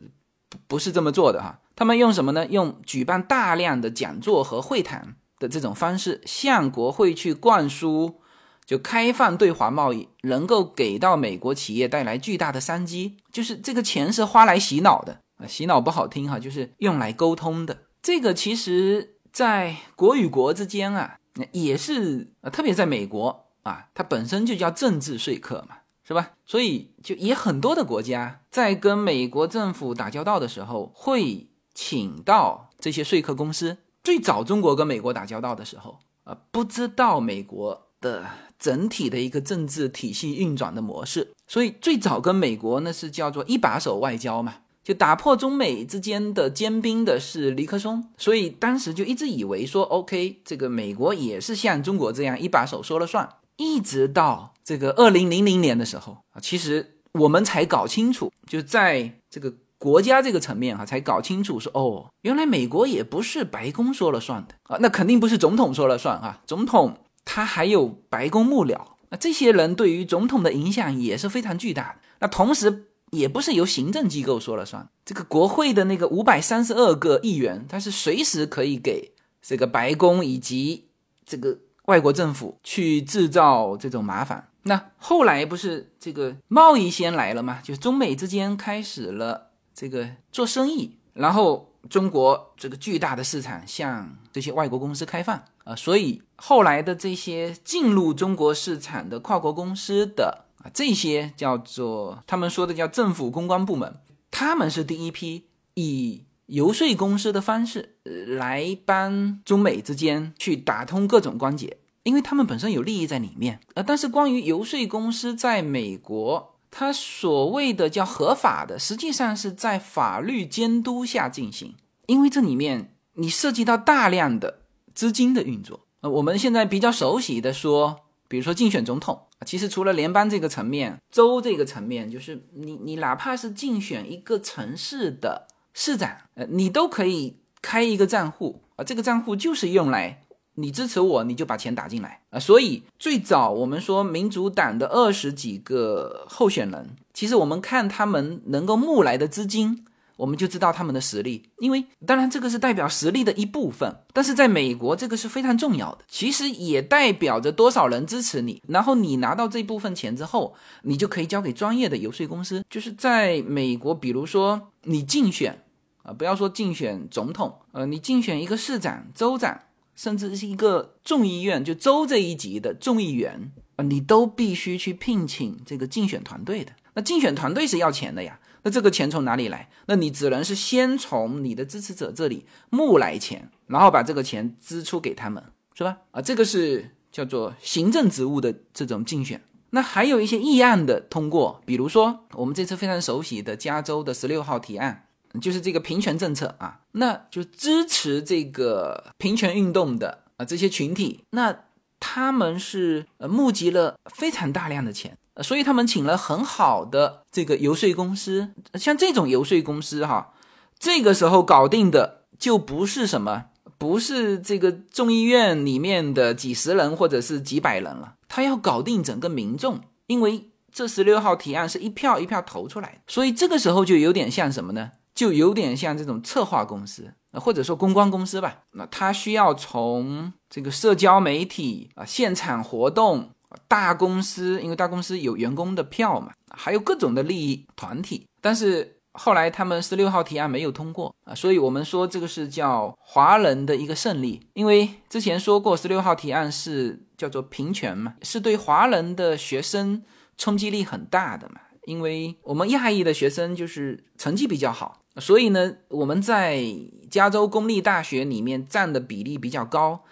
[0.48, 1.60] 不不是这么做的哈。
[1.76, 2.46] 他们用什么呢？
[2.46, 8.20] 用举办大量的讲座和会谈的这种方式，向国会去灌输。
[8.66, 17.76] 就开放对华贸易能够给到美国企业带来巨大的商机，就是这个钱是花来洗脑的啊，洗脑不好听哈，就是用来沟通的。
[18.00, 21.18] 这个其实，在国与国之间啊，
[21.50, 25.78] 也是，特别在美国啊，它本身就叫政治说客嘛，
[26.10, 26.32] 是吧？
[26.44, 33.78] 所以就也很多的国家在跟美国政府打交道的时候，会请到这些说客公司。
[34.02, 38.26] 最早中国跟美国打交道的时候啊，不知道美国的。
[38.60, 53.26] 整体的一个政治体系运转的模式，所以最早跟美国呢是叫做一把手外交嘛，就打破中美之间的坚冰的是尼克松，所以当时就一直以为说，OK，这个美国也是像中国这样一把手说了算，
[53.60, 66.96] 一直到这个二零零零年的时候啊，其实我们才搞清楚，就在这个国家这个层面哈，才搞清楚说，哦，原来美国也不是白宫说了算的啊，那肯定不是总统说了算啊，总统。
[67.22, 71.96] 他还有白宫幕僚，那这些人对于总统的影响也是非常巨大的。
[72.18, 80.88] 那同时，也不是由行政机构说了算，这个国会的那个五百三十二个议员，他是随时可以给这个白宫以及
[81.24, 81.58] 这个
[81.90, 84.48] 外国政府去制造这种麻烦。
[84.62, 87.58] 那后来不是这个贸易先来了吗？
[87.62, 91.66] 就是中美之间开始了这个做生意，然后。
[91.88, 103.96] 中国这个巨大的市场向这些外国公司开放啊，所以后来的这些进入中国市场的跨国公司的啊，这些叫做他们说的叫政府公关部门，
[104.30, 113.82] 他们是第一批以游说公司的方式来帮中美之间去打通各种关节，因为他们本身有利益在里面啊。
[113.82, 116.56] 但是关于游说公司在美国。
[116.72, 121.74] 它所谓的叫合法的，实际上是在法律监督下进行，
[122.06, 124.60] 因为这里面你涉及到大量的
[124.94, 125.80] 资金的运作。
[126.02, 140.22] 呃，我们现在比较熟悉的说，比如说竞选总统其实除了联邦这个层面，州这个层面，就是你你哪怕是竞选一个城市的市长，呃，你都可以开一个账户啊，这个账户就是用来。
[140.60, 142.38] 你支持我，你就把钱打进来啊！
[142.38, 149.84] 所以最早我们说民主党的二十几个候选人，其实我们看他们能够募来的资金，
[150.16, 151.50] 我们就知道他们的实力。
[151.58, 158.62] 因为当然这个是代表实力的一部分，但是在美国这个是非常重要的，其实也代表着多少人支持你。
[158.68, 162.64] 然后你拿到这部分钱之后，你就可以交给专业的游说公司。
[162.68, 165.62] 就是在美国，比如说你竞选
[166.02, 169.58] 啊，不要说竞选总统，呃，你竞选一个市长、州长。
[170.00, 176.72] 甚至是一个众议院就州这一级的众议员啊，你都必须去聘请这个竞选团队的。
[176.94, 179.68] 那竞选团队是要钱的呀，那这个钱从哪里来？
[179.88, 185.44] 那你只能是先从你的支持者这里募来钱，然后把这个钱支出给他们，
[185.74, 185.98] 是吧？
[186.12, 189.42] 啊，这个是叫做行政职务的这种竞选。
[189.68, 195.08] 那还有一些议案的通过，比如说我们这次非常熟悉的加州的十六号提案。
[195.38, 201.54] 就是这个平权政策啊，那就支持这个平权运动的啊这些群体，那
[202.00, 210.32] 他们是呃募集了非常大量的钱，所以他们请了很好的这个游说公司，像这种游说公司哈，
[210.78, 220.46] 这个时候搞定的就不是什么，不是这个众议院里面的几十人或者是几百人了，他要搞定整个民众，因为。
[220.72, 224.92] 这十六号提案是一票一票投出来的，所以这个时候就有点像什么呢？
[225.20, 228.60] 就有点像这种策划公司，或者说公关公司吧。
[228.72, 233.28] 那他需要从这个社交媒体啊、现场活动、
[233.68, 238.26] 大公司，因为大公司有员工的票嘛，还有各种的利益团体。
[238.40, 250.02] 但是后来他们十六号提案没有通过啊，所以我们说这个是叫华人的一个胜利，因为之前说过十六号提案是叫做平权嘛，是对华人的学生。
[250.38, 256.64] 冲击力很大的嘛，因为我们亚裔的学生就是成绩比较好，所以呢，我们在
[257.10, 260.04] 加州公立大学里面占的比例比较高。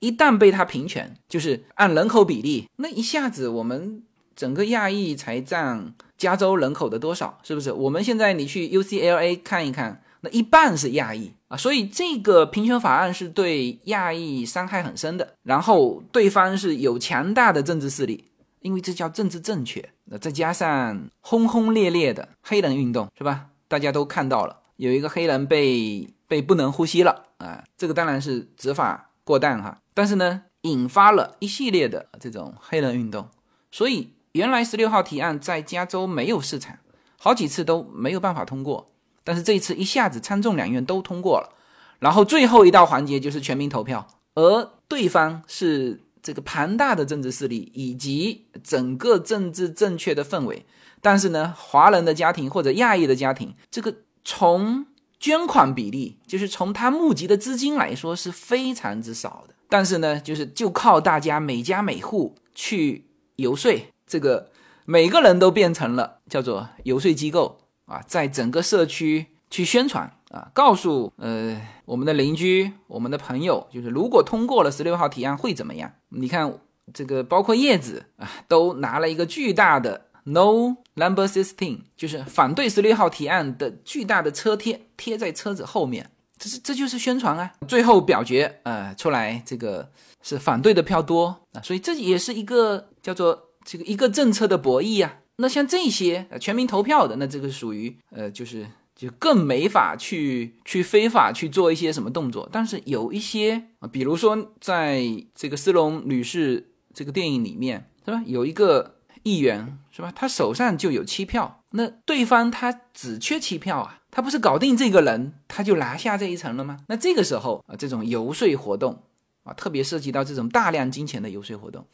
[0.00, 4.02] 一旦被他平权，就是按人口比例，那一下子我们
[4.36, 7.38] 整个亚裔才占加州人口的多少？
[7.42, 7.72] 是不是？
[7.72, 15.34] 我们现在你去 UCLA 看一看，那一半是亚裔啊，所以这个平权法案是对亚裔伤害很深的。
[15.42, 18.24] 然后对方是有强大的政治势力。
[18.60, 23.48] 因为这叫政治正确，那再加上轰轰烈烈的黑人运动，是吧？
[23.74, 29.80] 大家都看到了，有一个黑人被被不能呼吸了啊，这个当然是执法过当哈。
[29.94, 33.28] 但是呢，引发了一系列的这种黑人运动，
[33.72, 36.78] 所以原来十六号提案在加州没有市场，
[37.18, 38.92] 好几次都没有办法通过。
[39.24, 41.50] 但是这一次一下子参众两院都通过了，
[41.98, 46.00] 然后最后一道环节就是全民投票，而对方是。
[46.24, 50.64] 这个庞大的政治势力以及整个政治正确的氛围，
[51.04, 53.94] 但是呢，华人的家庭或者亚裔的家庭，这个
[54.24, 54.86] 从
[55.20, 59.54] 捐款比例，就是从他募集的资金来说是非常之少的。
[59.68, 63.04] 但是呢，就是就靠大家每家每户去
[63.36, 63.70] 游说，
[64.06, 64.48] 这个
[64.86, 70.10] 每个人都变成了叫做游说机构啊，在整个社区去宣传。
[70.30, 75.92] 啊，告诉呃我们的邻居、我们的朋友，就是如果通过了十六号提案会怎么样？
[76.08, 76.58] 你看
[76.92, 87.52] 这个，包括叶子啊，都拿了一个巨大的 No Number Sixteen，就是反对十六号提案的巨大的车贴贴在车子后面，这是这就是宣传啊。
[87.68, 89.90] 最后表决呃出来，这个
[90.22, 95.20] 是反对的票多啊，所以这也是一个叫做这个一个政策的博弈啊。
[95.36, 98.66] 那像这些全民投票的，那这个属于呃就是。
[98.96, 105.02] 就更没法去去非法去做一些什么动作，但是有一些啊，比如说在
[105.34, 108.22] 这个斯隆女士这个电影里面，是吧？
[108.24, 108.93] 有一个
[109.24, 110.12] 议员是吧？
[110.14, 116.80] 他手上就有七票，那对方他只缺七票啊，他不是搞定这个人他就拿下这一层了吗？
[116.86, 119.02] 那这个时候啊，这种游说活动
[119.42, 121.84] 啊，特别涉及到这种大量金钱的游说活动，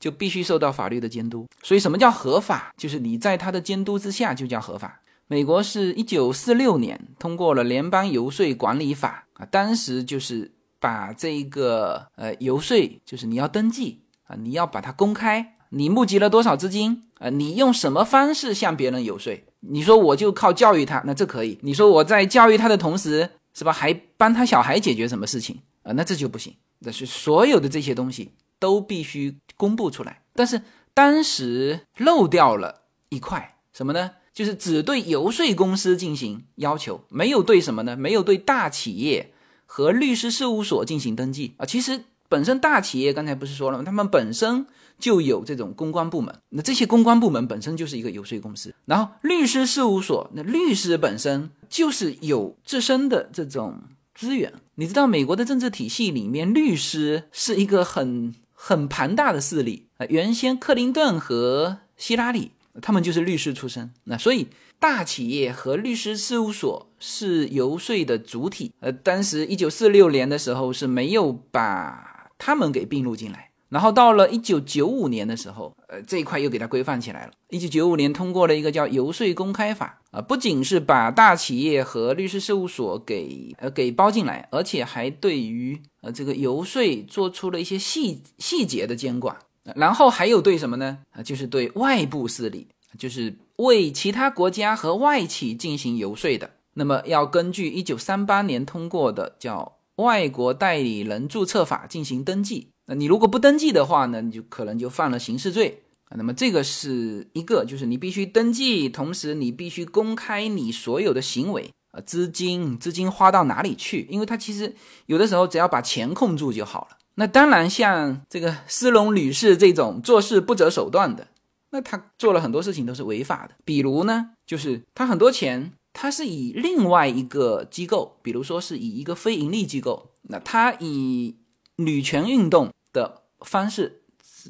[0.00, 1.46] 就必须受到法律的监督。
[1.62, 2.72] 所以什么叫合法？
[2.76, 5.00] 就是你在他的监督之下就叫合法。
[5.28, 19.44] 美国是一九四六年通过了联邦游说管理法啊，当时就是把这个呃游说，就是你要登记啊，你要把它公开，你募集了多少资金啊，你用什么方式向别人游说？
[19.60, 26.54] 你说我就靠教育他，那这可以；你说我在教育他的同时，是吧，还帮他小孩解决什么事情啊，那这就不行。
[26.80, 30.62] 那是所有的这些东西都必须公布出来，但是
[30.92, 34.12] 当时漏掉了一块什么呢？
[34.32, 37.96] 就是只对游说公司进行要求，没有对什么呢？
[37.96, 39.32] 没有对大企业
[39.64, 41.64] 和律师事务所进行登记啊。
[41.64, 43.84] 其实本身大企业刚才不是说了吗？
[43.84, 44.66] 他们本身
[44.98, 48.74] 就有这种公关部门，那这些公关部门本身就是一个游说公司。
[48.84, 53.82] 然后律师事务所，那律师本身就是有自身的这种
[54.14, 54.52] 资源。
[54.76, 60.06] 你知道美国的政治体系里面，律师是一个很很庞大的势力啊。
[60.08, 62.52] 原先克林顿和希拉里。
[62.82, 68.70] 他们就是律师出身，那所以大企业和律师事务所是游说的主体。
[68.80, 77.32] 呃，当时一九四六年的时候是没有把他们给并入进来，然后到了一九九五年的时候，呃，这一块又给它规范起来了。
[77.50, 89.36] 一九九五年通过了一个叫游说公开法啊，不仅是把大企业和律师事务所给呃给包进来，而且还对于呃这个游说做出了一些细细节的监管。
[89.74, 90.98] 然后还有对什么呢？
[91.10, 96.48] 啊，就是对外部势力，就是为其他国家和外企进行游说的。
[96.74, 99.72] 那么要根据一九三八年通过的叫
[100.04, 102.68] 《外国代理人注册法》进行登记。
[102.86, 106.16] 那你如果不登记的话呢，你就可能就犯了刑事罪啊。
[106.16, 111.70] 那么这个是一个，就是你必须登记，同时你必须公开你所有的行为。
[111.92, 114.74] 啊资金资金花到哪里去，因为他其实
[115.06, 116.98] 有的时候只要把钱控住就好了。
[117.14, 121.28] 那当然，像这个斯隆女士这种做事不择手段的，
[121.70, 123.54] 那她做了很多事情都是违法的。
[123.64, 131.36] 比如呢，就是她很多钱，她是以另外一个机构，比如说是以一个非盈利机构，那她以
[131.76, 134.00] 女权运动的方式，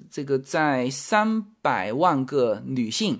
[0.09, 3.19] 这个在三百万个女性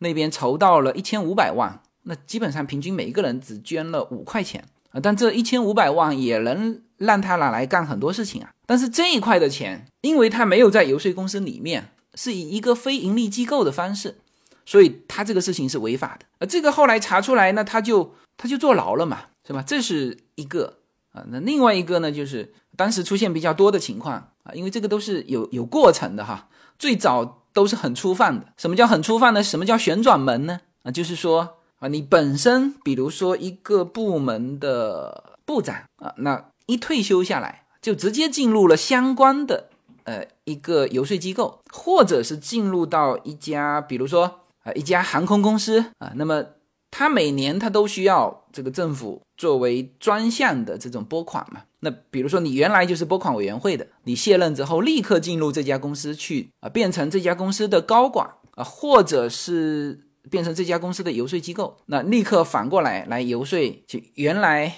[0.00, 8.52] 那边筹到了一千五百万，那基本上平均每一个人只捐了五块钱啊，但这一千五百万也能让他拿来干很多事情啊。
[8.66, 14.18] 但是这一块的钱，因为他没有在游说公司里面，是以一个非盈利机构的方式，
[14.66, 16.26] 所以他这个事情是违法的。
[16.40, 19.62] 而这个后来查出来，呢他就他就坐牢了嘛，是吧？
[19.66, 20.80] 这是一个
[21.12, 21.24] 啊。
[21.28, 26.48] 那另外一个呢，就是当时出现比较多的情况啊，因为这个都是有有过程的哈。
[26.78, 28.46] 最早都是很粗放的。
[28.56, 29.42] 什么叫很粗放呢？
[29.42, 30.60] 什么叫旋转门呢？
[30.82, 37.64] 啊，就是说啊，你本身比如说一个部门的部长啊，那一退休下来。
[37.82, 39.68] 就直接进入了相关的
[40.02, 46.44] 呃一个游说机构，或者是进入到一家，比如说啊一家航空公司啊，那么
[46.90, 51.60] 他每年他都需要这个政府作为专项的这种拨款嘛。
[51.80, 64.74] 那比如说你原来就是拨款委员会的，你卸任之后立刻进入这家公司去啊，变成这家公司的高管啊，或者是变成这家公司的游说机构，那立刻反过来来游说就原来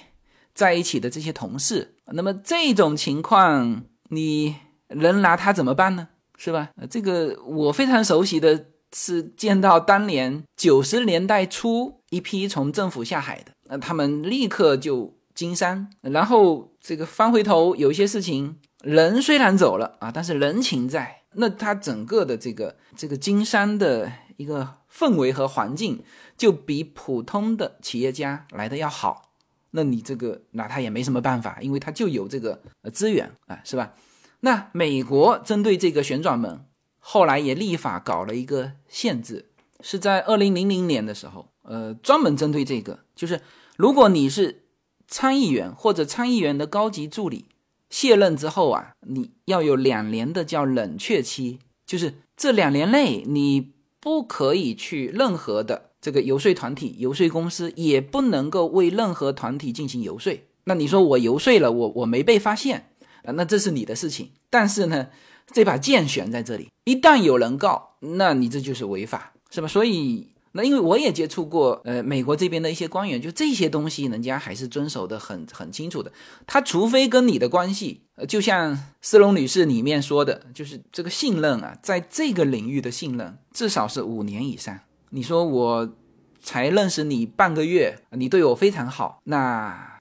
[0.53, 1.95] 在一起的这些同事。
[2.07, 4.57] 那么这种情况，你
[4.89, 6.09] 能拿他怎么办呢？
[6.37, 6.71] 是吧？
[6.91, 26.03] 这个我非常熟悉的是见到当年九十年代初一批从政府下海的，那他们立刻就经商，然后这个翻回头有一些事情，人虽然走了啊，但是人情在，那他整个的这个这个经商的一个氛围和环境，
[26.37, 29.33] 就比普通的企业家来的要好。
[29.73, 33.93] 那你这个拿他也没什么办法，因为他就有这个呃资源啊，是吧？
[34.41, 36.65] 那美国针对这个旋转门，
[36.99, 39.51] 后来也立法搞了一个限制，
[39.81, 43.41] 是在二零零零年的时候，呃，专门针对这个，就是
[43.77, 44.65] 如果你是
[45.07, 47.45] 参议员或者参议员的高级助理
[47.91, 55.91] 卸任之后啊，你要有两年的叫冷却期，就是这两年内你不可以去任何的。
[56.01, 60.33] 这个游说团体、游说公司也不能够为任何团体进行游说。
[60.65, 62.91] 那你说我游说了，我我没被发现
[63.25, 63.33] 啊？
[63.33, 64.31] 那这是你的事情。
[64.49, 65.09] 但是呢，
[65.53, 69.67] 这把剑悬在这里，一旦有人告，那你这就是违法，是吧？
[69.67, 70.29] 所以，
[70.59, 76.11] 那因为我也接触过，呃，美国这边的一些官员，就这些东西，人家还是遵守的很很清楚的。
[76.49, 84.77] 他除非跟你的关系，就像斯隆女士里面说的，就是这个信任啊，在这个领域的信任，至少是五年以上。
[85.11, 85.95] 你说我
[86.41, 89.39] 才认识你半个月，你对我非常好，那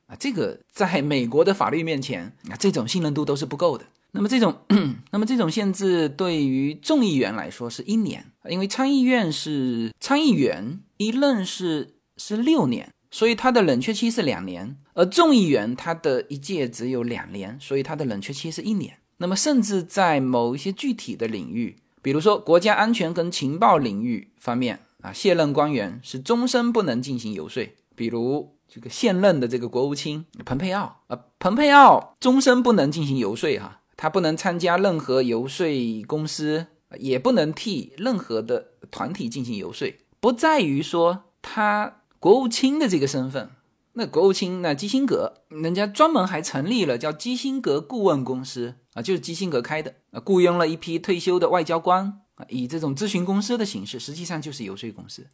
[0.08, 3.86] 啊，这个在美国的法律面前啊，这种信任度都是不够的。
[4.12, 4.55] 那么这种，
[5.12, 18.97] 那么这种限制对于众议员来说是一年，因为参议院是参议员一任是是六年，所以他的冷却期是两年，而众议员他的一届只有两年，所以他的冷却期是一年。
[19.18, 24.80] 那么甚至在某一些具体的领域，比如说国家安全跟情报领域方面。
[25.03, 27.64] 啊，卸任官员是终身不能进行游说，
[27.95, 35.68] 比如这个现任的这个国务卿蓬佩奥啊，蓬佩奥终身不能进行游说哈，他不能参加任何游说
[36.08, 36.68] 公司，
[36.98, 39.91] 也不能替任何的团体进行游说。
[40.20, 43.50] 不在于说他国务卿的这个身份，
[43.93, 52.22] 那国务卿那基辛格，人家专门还成立了叫基辛格顾问公司啊，就是基辛格开的啊，雇佣了一批退休的外交官。
[52.36, 55.26] 啊，以这种咨询公司的形式，实际上就是游说公司。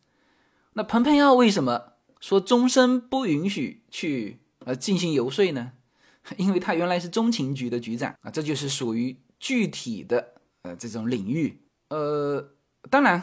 [0.71, 5.73] 那蓬佩奥为什么说终身不允许去呃进行游说呢？
[6.37, 11.59] 因为他原来是中情局的局长啊，这就是属于具体的呃这种领域。
[11.89, 12.51] 呃，
[12.89, 13.21] 当然，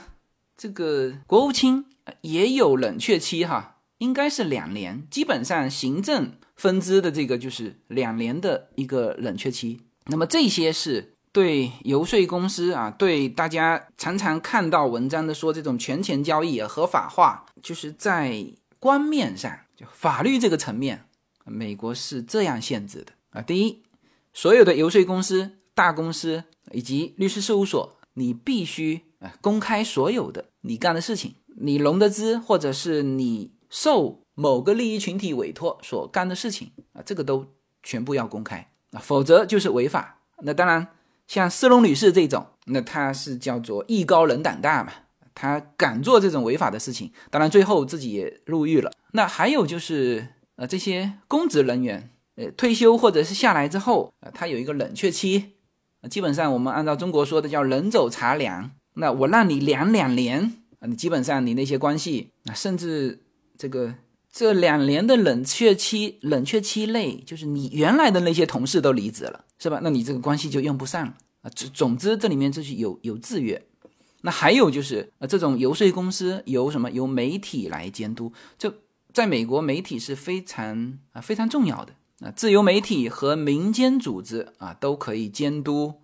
[0.57, 1.84] 这个国务卿
[2.20, 9.80] 也有冷却期哈，应该是两年，基本上行政分支的这个就是两年的一个冷却期。
[10.07, 11.14] 那么这些是。
[11.32, 18.44] 对游说公司啊，对大家常常看到文章的说这种权钱交易啊合法化，就是在
[18.80, 21.05] 官面上，就法律这个层面，
[21.51, 23.42] 美国是这样限制的啊。
[23.42, 23.82] 第一，
[24.32, 37.46] 所有的游说公司、大公司以及律师事务所，你必须啊公开所有的你干的事情，你融的资或者是你受某个利益群体委托所干的事情啊，这个都
[37.82, 40.20] 全部要公开啊，否则就是违法。
[40.42, 40.88] 那当然。
[41.26, 44.92] 像斯隆女士这种，那她是叫做艺高人胆大嘛，
[45.32, 48.90] 他敢做这种违法的事情，当然最后自己也入狱了。
[49.12, 50.26] 那还有就是
[50.61, 55.52] 呃这些公职人员，呃退休或者是下来之后啊，他有一个冷却期，
[56.11, 63.20] 基本上我们按照中国说的叫人走茶凉，那我让你凉两年啊，你基本上你那些关系啊，甚至
[63.56, 63.94] 这个
[64.30, 69.80] 这两年的冷却期，冷却期内就是你原来的那些同事都离职了，是吧？
[69.82, 71.50] 那你这个关系就用不上了啊。
[71.54, 73.62] 总总之这里面就是有有制约。
[74.22, 78.70] 那还有就是呃，这种游说公司由什么由媒体来监督，就
[79.12, 85.94] 在美国媒体是非常啊非常重要的啊，自由媒体和民间组织啊都可以监督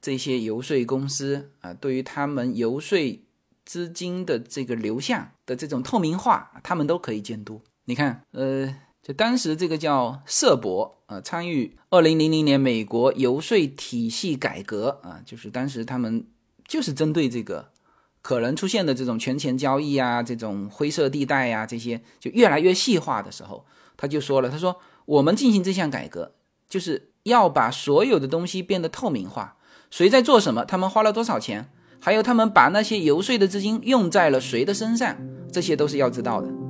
[0.00, 3.22] 这些游说公司啊，对于他们游说
[3.64, 7.60] 资金的这个流向的这种透明化，他们都可以监督。
[7.84, 16.26] 你看，呃，就当时这个叫瑟伯啊，参与二零零零年美国游说体系改革啊，就是当时他们。
[16.70, 17.68] 就是针对这个
[18.22, 23.64] 可能出现的这种权钱交易啊，这种灰色地带呀，这些就越来越细化的时候，
[23.96, 26.32] 他就说了，他说我们进行这项改革，
[26.68, 29.56] 就是要把所有的东西变得透明化，
[29.90, 35.16] 谁在做什么，他们花了多少钱，还有他们把那些游说的资金用在了谁的身上，
[35.50, 36.69] 这些都是要知道的。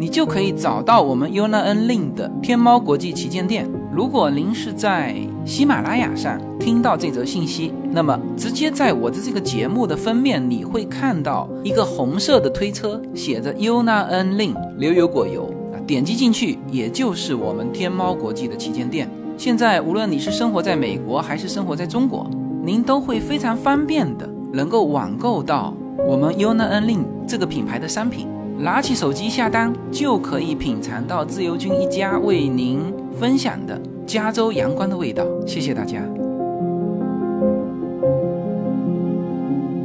[0.00, 3.68] 你就可以找到我们 Yuna N Lin 的天猫国际旗舰店。
[3.92, 19.10] 如果您是在喜马拉雅上听到这则信息，那么直接在我的这个节目的封面，你会看到一个红色的推车，写着 Yuna N Lin 牛油果油啊，点击进去，也就是我们天猫国际的旗舰店。
[19.36, 22.30] 现在无论你是生活在美国还是生活在中国，
[22.62, 25.74] 您都会非常方便的能够网购到
[26.06, 28.28] 我们 Yuna N Lin 这个品牌的商品。
[28.60, 35.24] 拿起手机下单，就可以品尝到自由军一家为您分享的加州阳光的味道。
[35.46, 36.00] 谢谢大家。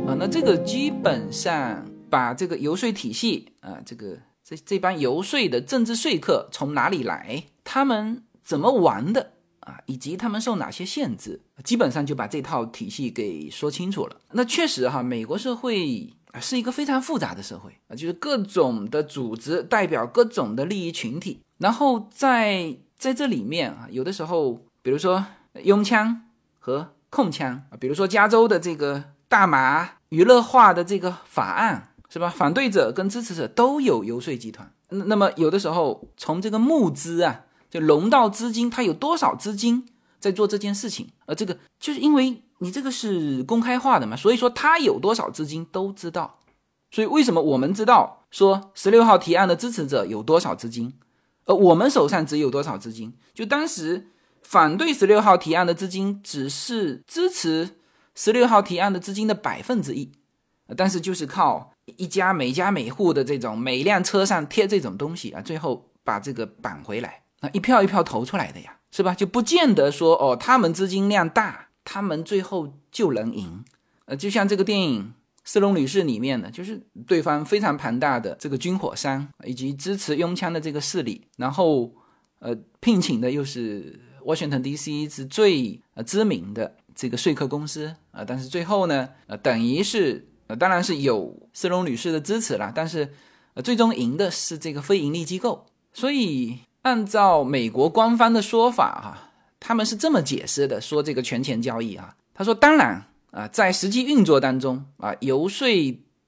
[0.07, 14.15] 啊，那这个基本上把这个游说体系啊，这个这这帮游说的政治说客从哪里来，他们怎么玩的啊，以及他们受哪些限制，基本上就把这套体系给说清楚了。
[14.31, 16.11] 那确实哈，美国社会。
[16.39, 25.23] 是一个非常复杂的社会啊，就是各种的组织代表各种的利益群体，然后在在这里面啊，有的时候，比如说
[25.63, 26.23] 拥枪
[26.59, 32.29] 和控枪啊，比如说加州的这个大麻娱乐化的这个法案，是吧？
[32.29, 34.71] 反对者跟支持者都有游说集团。
[34.89, 39.87] 那那么有的时候从这个募资啊，就融到资金，它有多少资金
[40.19, 41.09] 在做这件事情？
[41.25, 42.42] 而这个就是因为。
[42.63, 44.15] 你这个是公开化的嘛？
[44.15, 46.39] 所以说他有多少资金都知道。
[46.89, 50.93] 所以为什么我们知道说十六号提案的支持者有多少资金，
[51.45, 53.11] 而我们手上只有多少资金？
[53.33, 54.07] 就当时
[54.43, 57.77] 反对十六号提案的资金只是支持
[58.15, 60.11] 十六号提案的资金的百分之一，
[60.77, 69.13] 但是就是靠一家每家每户的这种每辆车上贴这种东西啊，最后把这个绑回来，那一票一票投出来的呀，是吧？
[69.15, 71.69] 就不见得说哦，他们资金量大。
[71.85, 73.63] 他们最后就能赢，
[74.05, 75.03] 呃，就像这个电影
[75.43, 81.91] 《斯隆女士》里面的，就是对方非常庞大的这个军火商以及支持拥枪的这个势力，然后
[82.39, 85.09] 呃聘请的又是 Washington D.C.
[85.09, 93.13] 是最呃知名的这个说客公司啊，但是最后呢，呃等于是呃当然是有斯隆女士的支持了，但是
[93.55, 99.29] 呃最终赢的是这个非盈利机构，所以按照美国官方的说法哈。
[99.65, 103.01] 他们是这么解释的：说这个权钱交易啊，他说当然
[103.31, 105.65] 啊，在实际运作当中啊，游说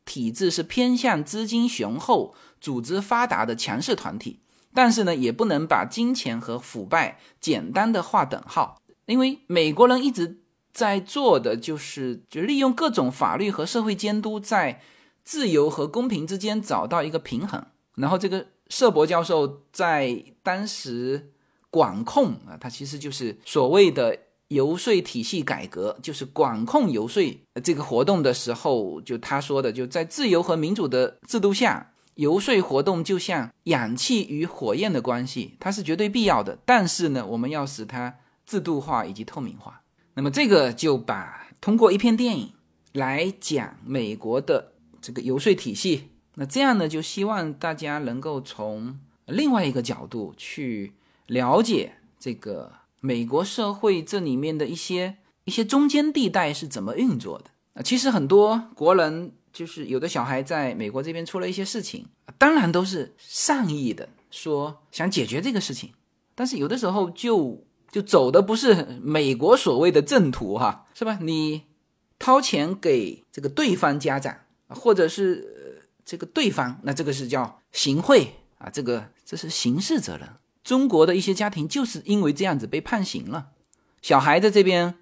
[0.05, 4.39] 体制是偏向资金雄厚、组织发达的强势团体，
[4.73, 10.39] 但是呢，也不能把金钱和腐败简单的划等号，因为美国人一直
[10.71, 14.79] 在做的就是就利用各种法律和社会监督，在
[15.25, 17.65] 自由和公平之间找到一个平衡。
[17.95, 21.33] 然后这个舍伯教授在当时。
[21.75, 24.17] 管控啊，它其实就是所谓的
[24.47, 27.21] 游说体系改革，就是管控游说
[27.61, 36.57] 这个活动的时候，就他说的，就在自由和民主的制度下，游说活动就像氧气与火焰的关系，它是绝对必要的。
[36.63, 38.15] 但是呢，我们要使它
[38.45, 39.81] 制度化以及透明化。
[40.13, 42.53] 那么这个就把通过一篇电影
[42.93, 44.71] 来讲美国的
[45.01, 46.11] 这个游说体系。
[46.35, 50.93] 那这样呢，就希望大家能够从另外一个角度去
[51.27, 57.81] 了解这个美国社会这里面的一些一些中间地带是怎么运作的啊。
[57.81, 62.05] 其实很多国人就是有的小孩在美国这边出了一些事情，
[62.37, 65.91] 当然都是善意的说想解决这个事情，
[66.33, 71.17] 但是有的时候就就走的不是美国所谓的正途哈，是吧？
[71.21, 71.63] 你
[72.19, 75.53] 掏钱给这个对方家长，或者是。
[76.07, 78.27] 这个对方，那这个是叫行贿
[78.59, 80.29] 啊，这个这是刑事责任。
[80.65, 83.51] 中国的一些家庭就是因为这样子被判刑了。
[84.01, 84.95] 小孩在这边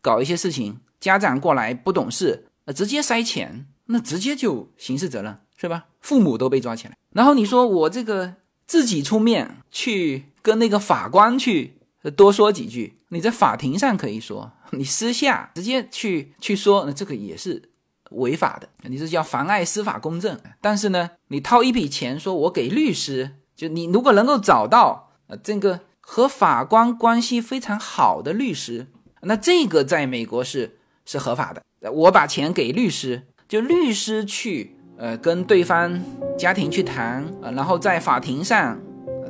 [0.00, 5.84] 搞一些事情，家长过来不懂事，呃，直接塞钱，那直接就刑事责任，是吧？
[6.00, 6.96] 父母都被抓起来。
[7.12, 8.34] 然后你说我这个
[8.66, 11.74] 自己出面去跟那个法官去
[12.16, 17.70] 多说几句，你在法庭上可以说，你私下直接去去说，那这个也是。
[18.14, 20.36] 违法的，你是叫妨碍司法公正。
[20.60, 28.88] 但是呢，你掏一笔钱，说我给律师，就你如果能够找到呃这个和法官关系非常好的律师，
[29.22, 30.76] 那这个在美国是
[31.06, 31.62] 是合法的。
[31.90, 35.98] 我把钱给律师，就律师去呃跟对方
[36.36, 38.78] 家庭去谈，呃，然后在法庭上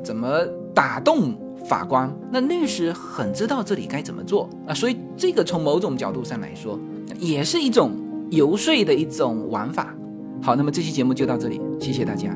[0.02, 0.44] 怎么
[0.74, 1.38] 打动
[1.68, 4.74] 法官，那律师很知道这里该怎么做啊。
[4.74, 6.76] 所以这个从某种角度上来说，
[7.18, 7.92] 也是一种。
[8.30, 9.92] 游说的一种玩法。
[10.40, 12.30] 好，那么这期节目就到这里，谢谢大家。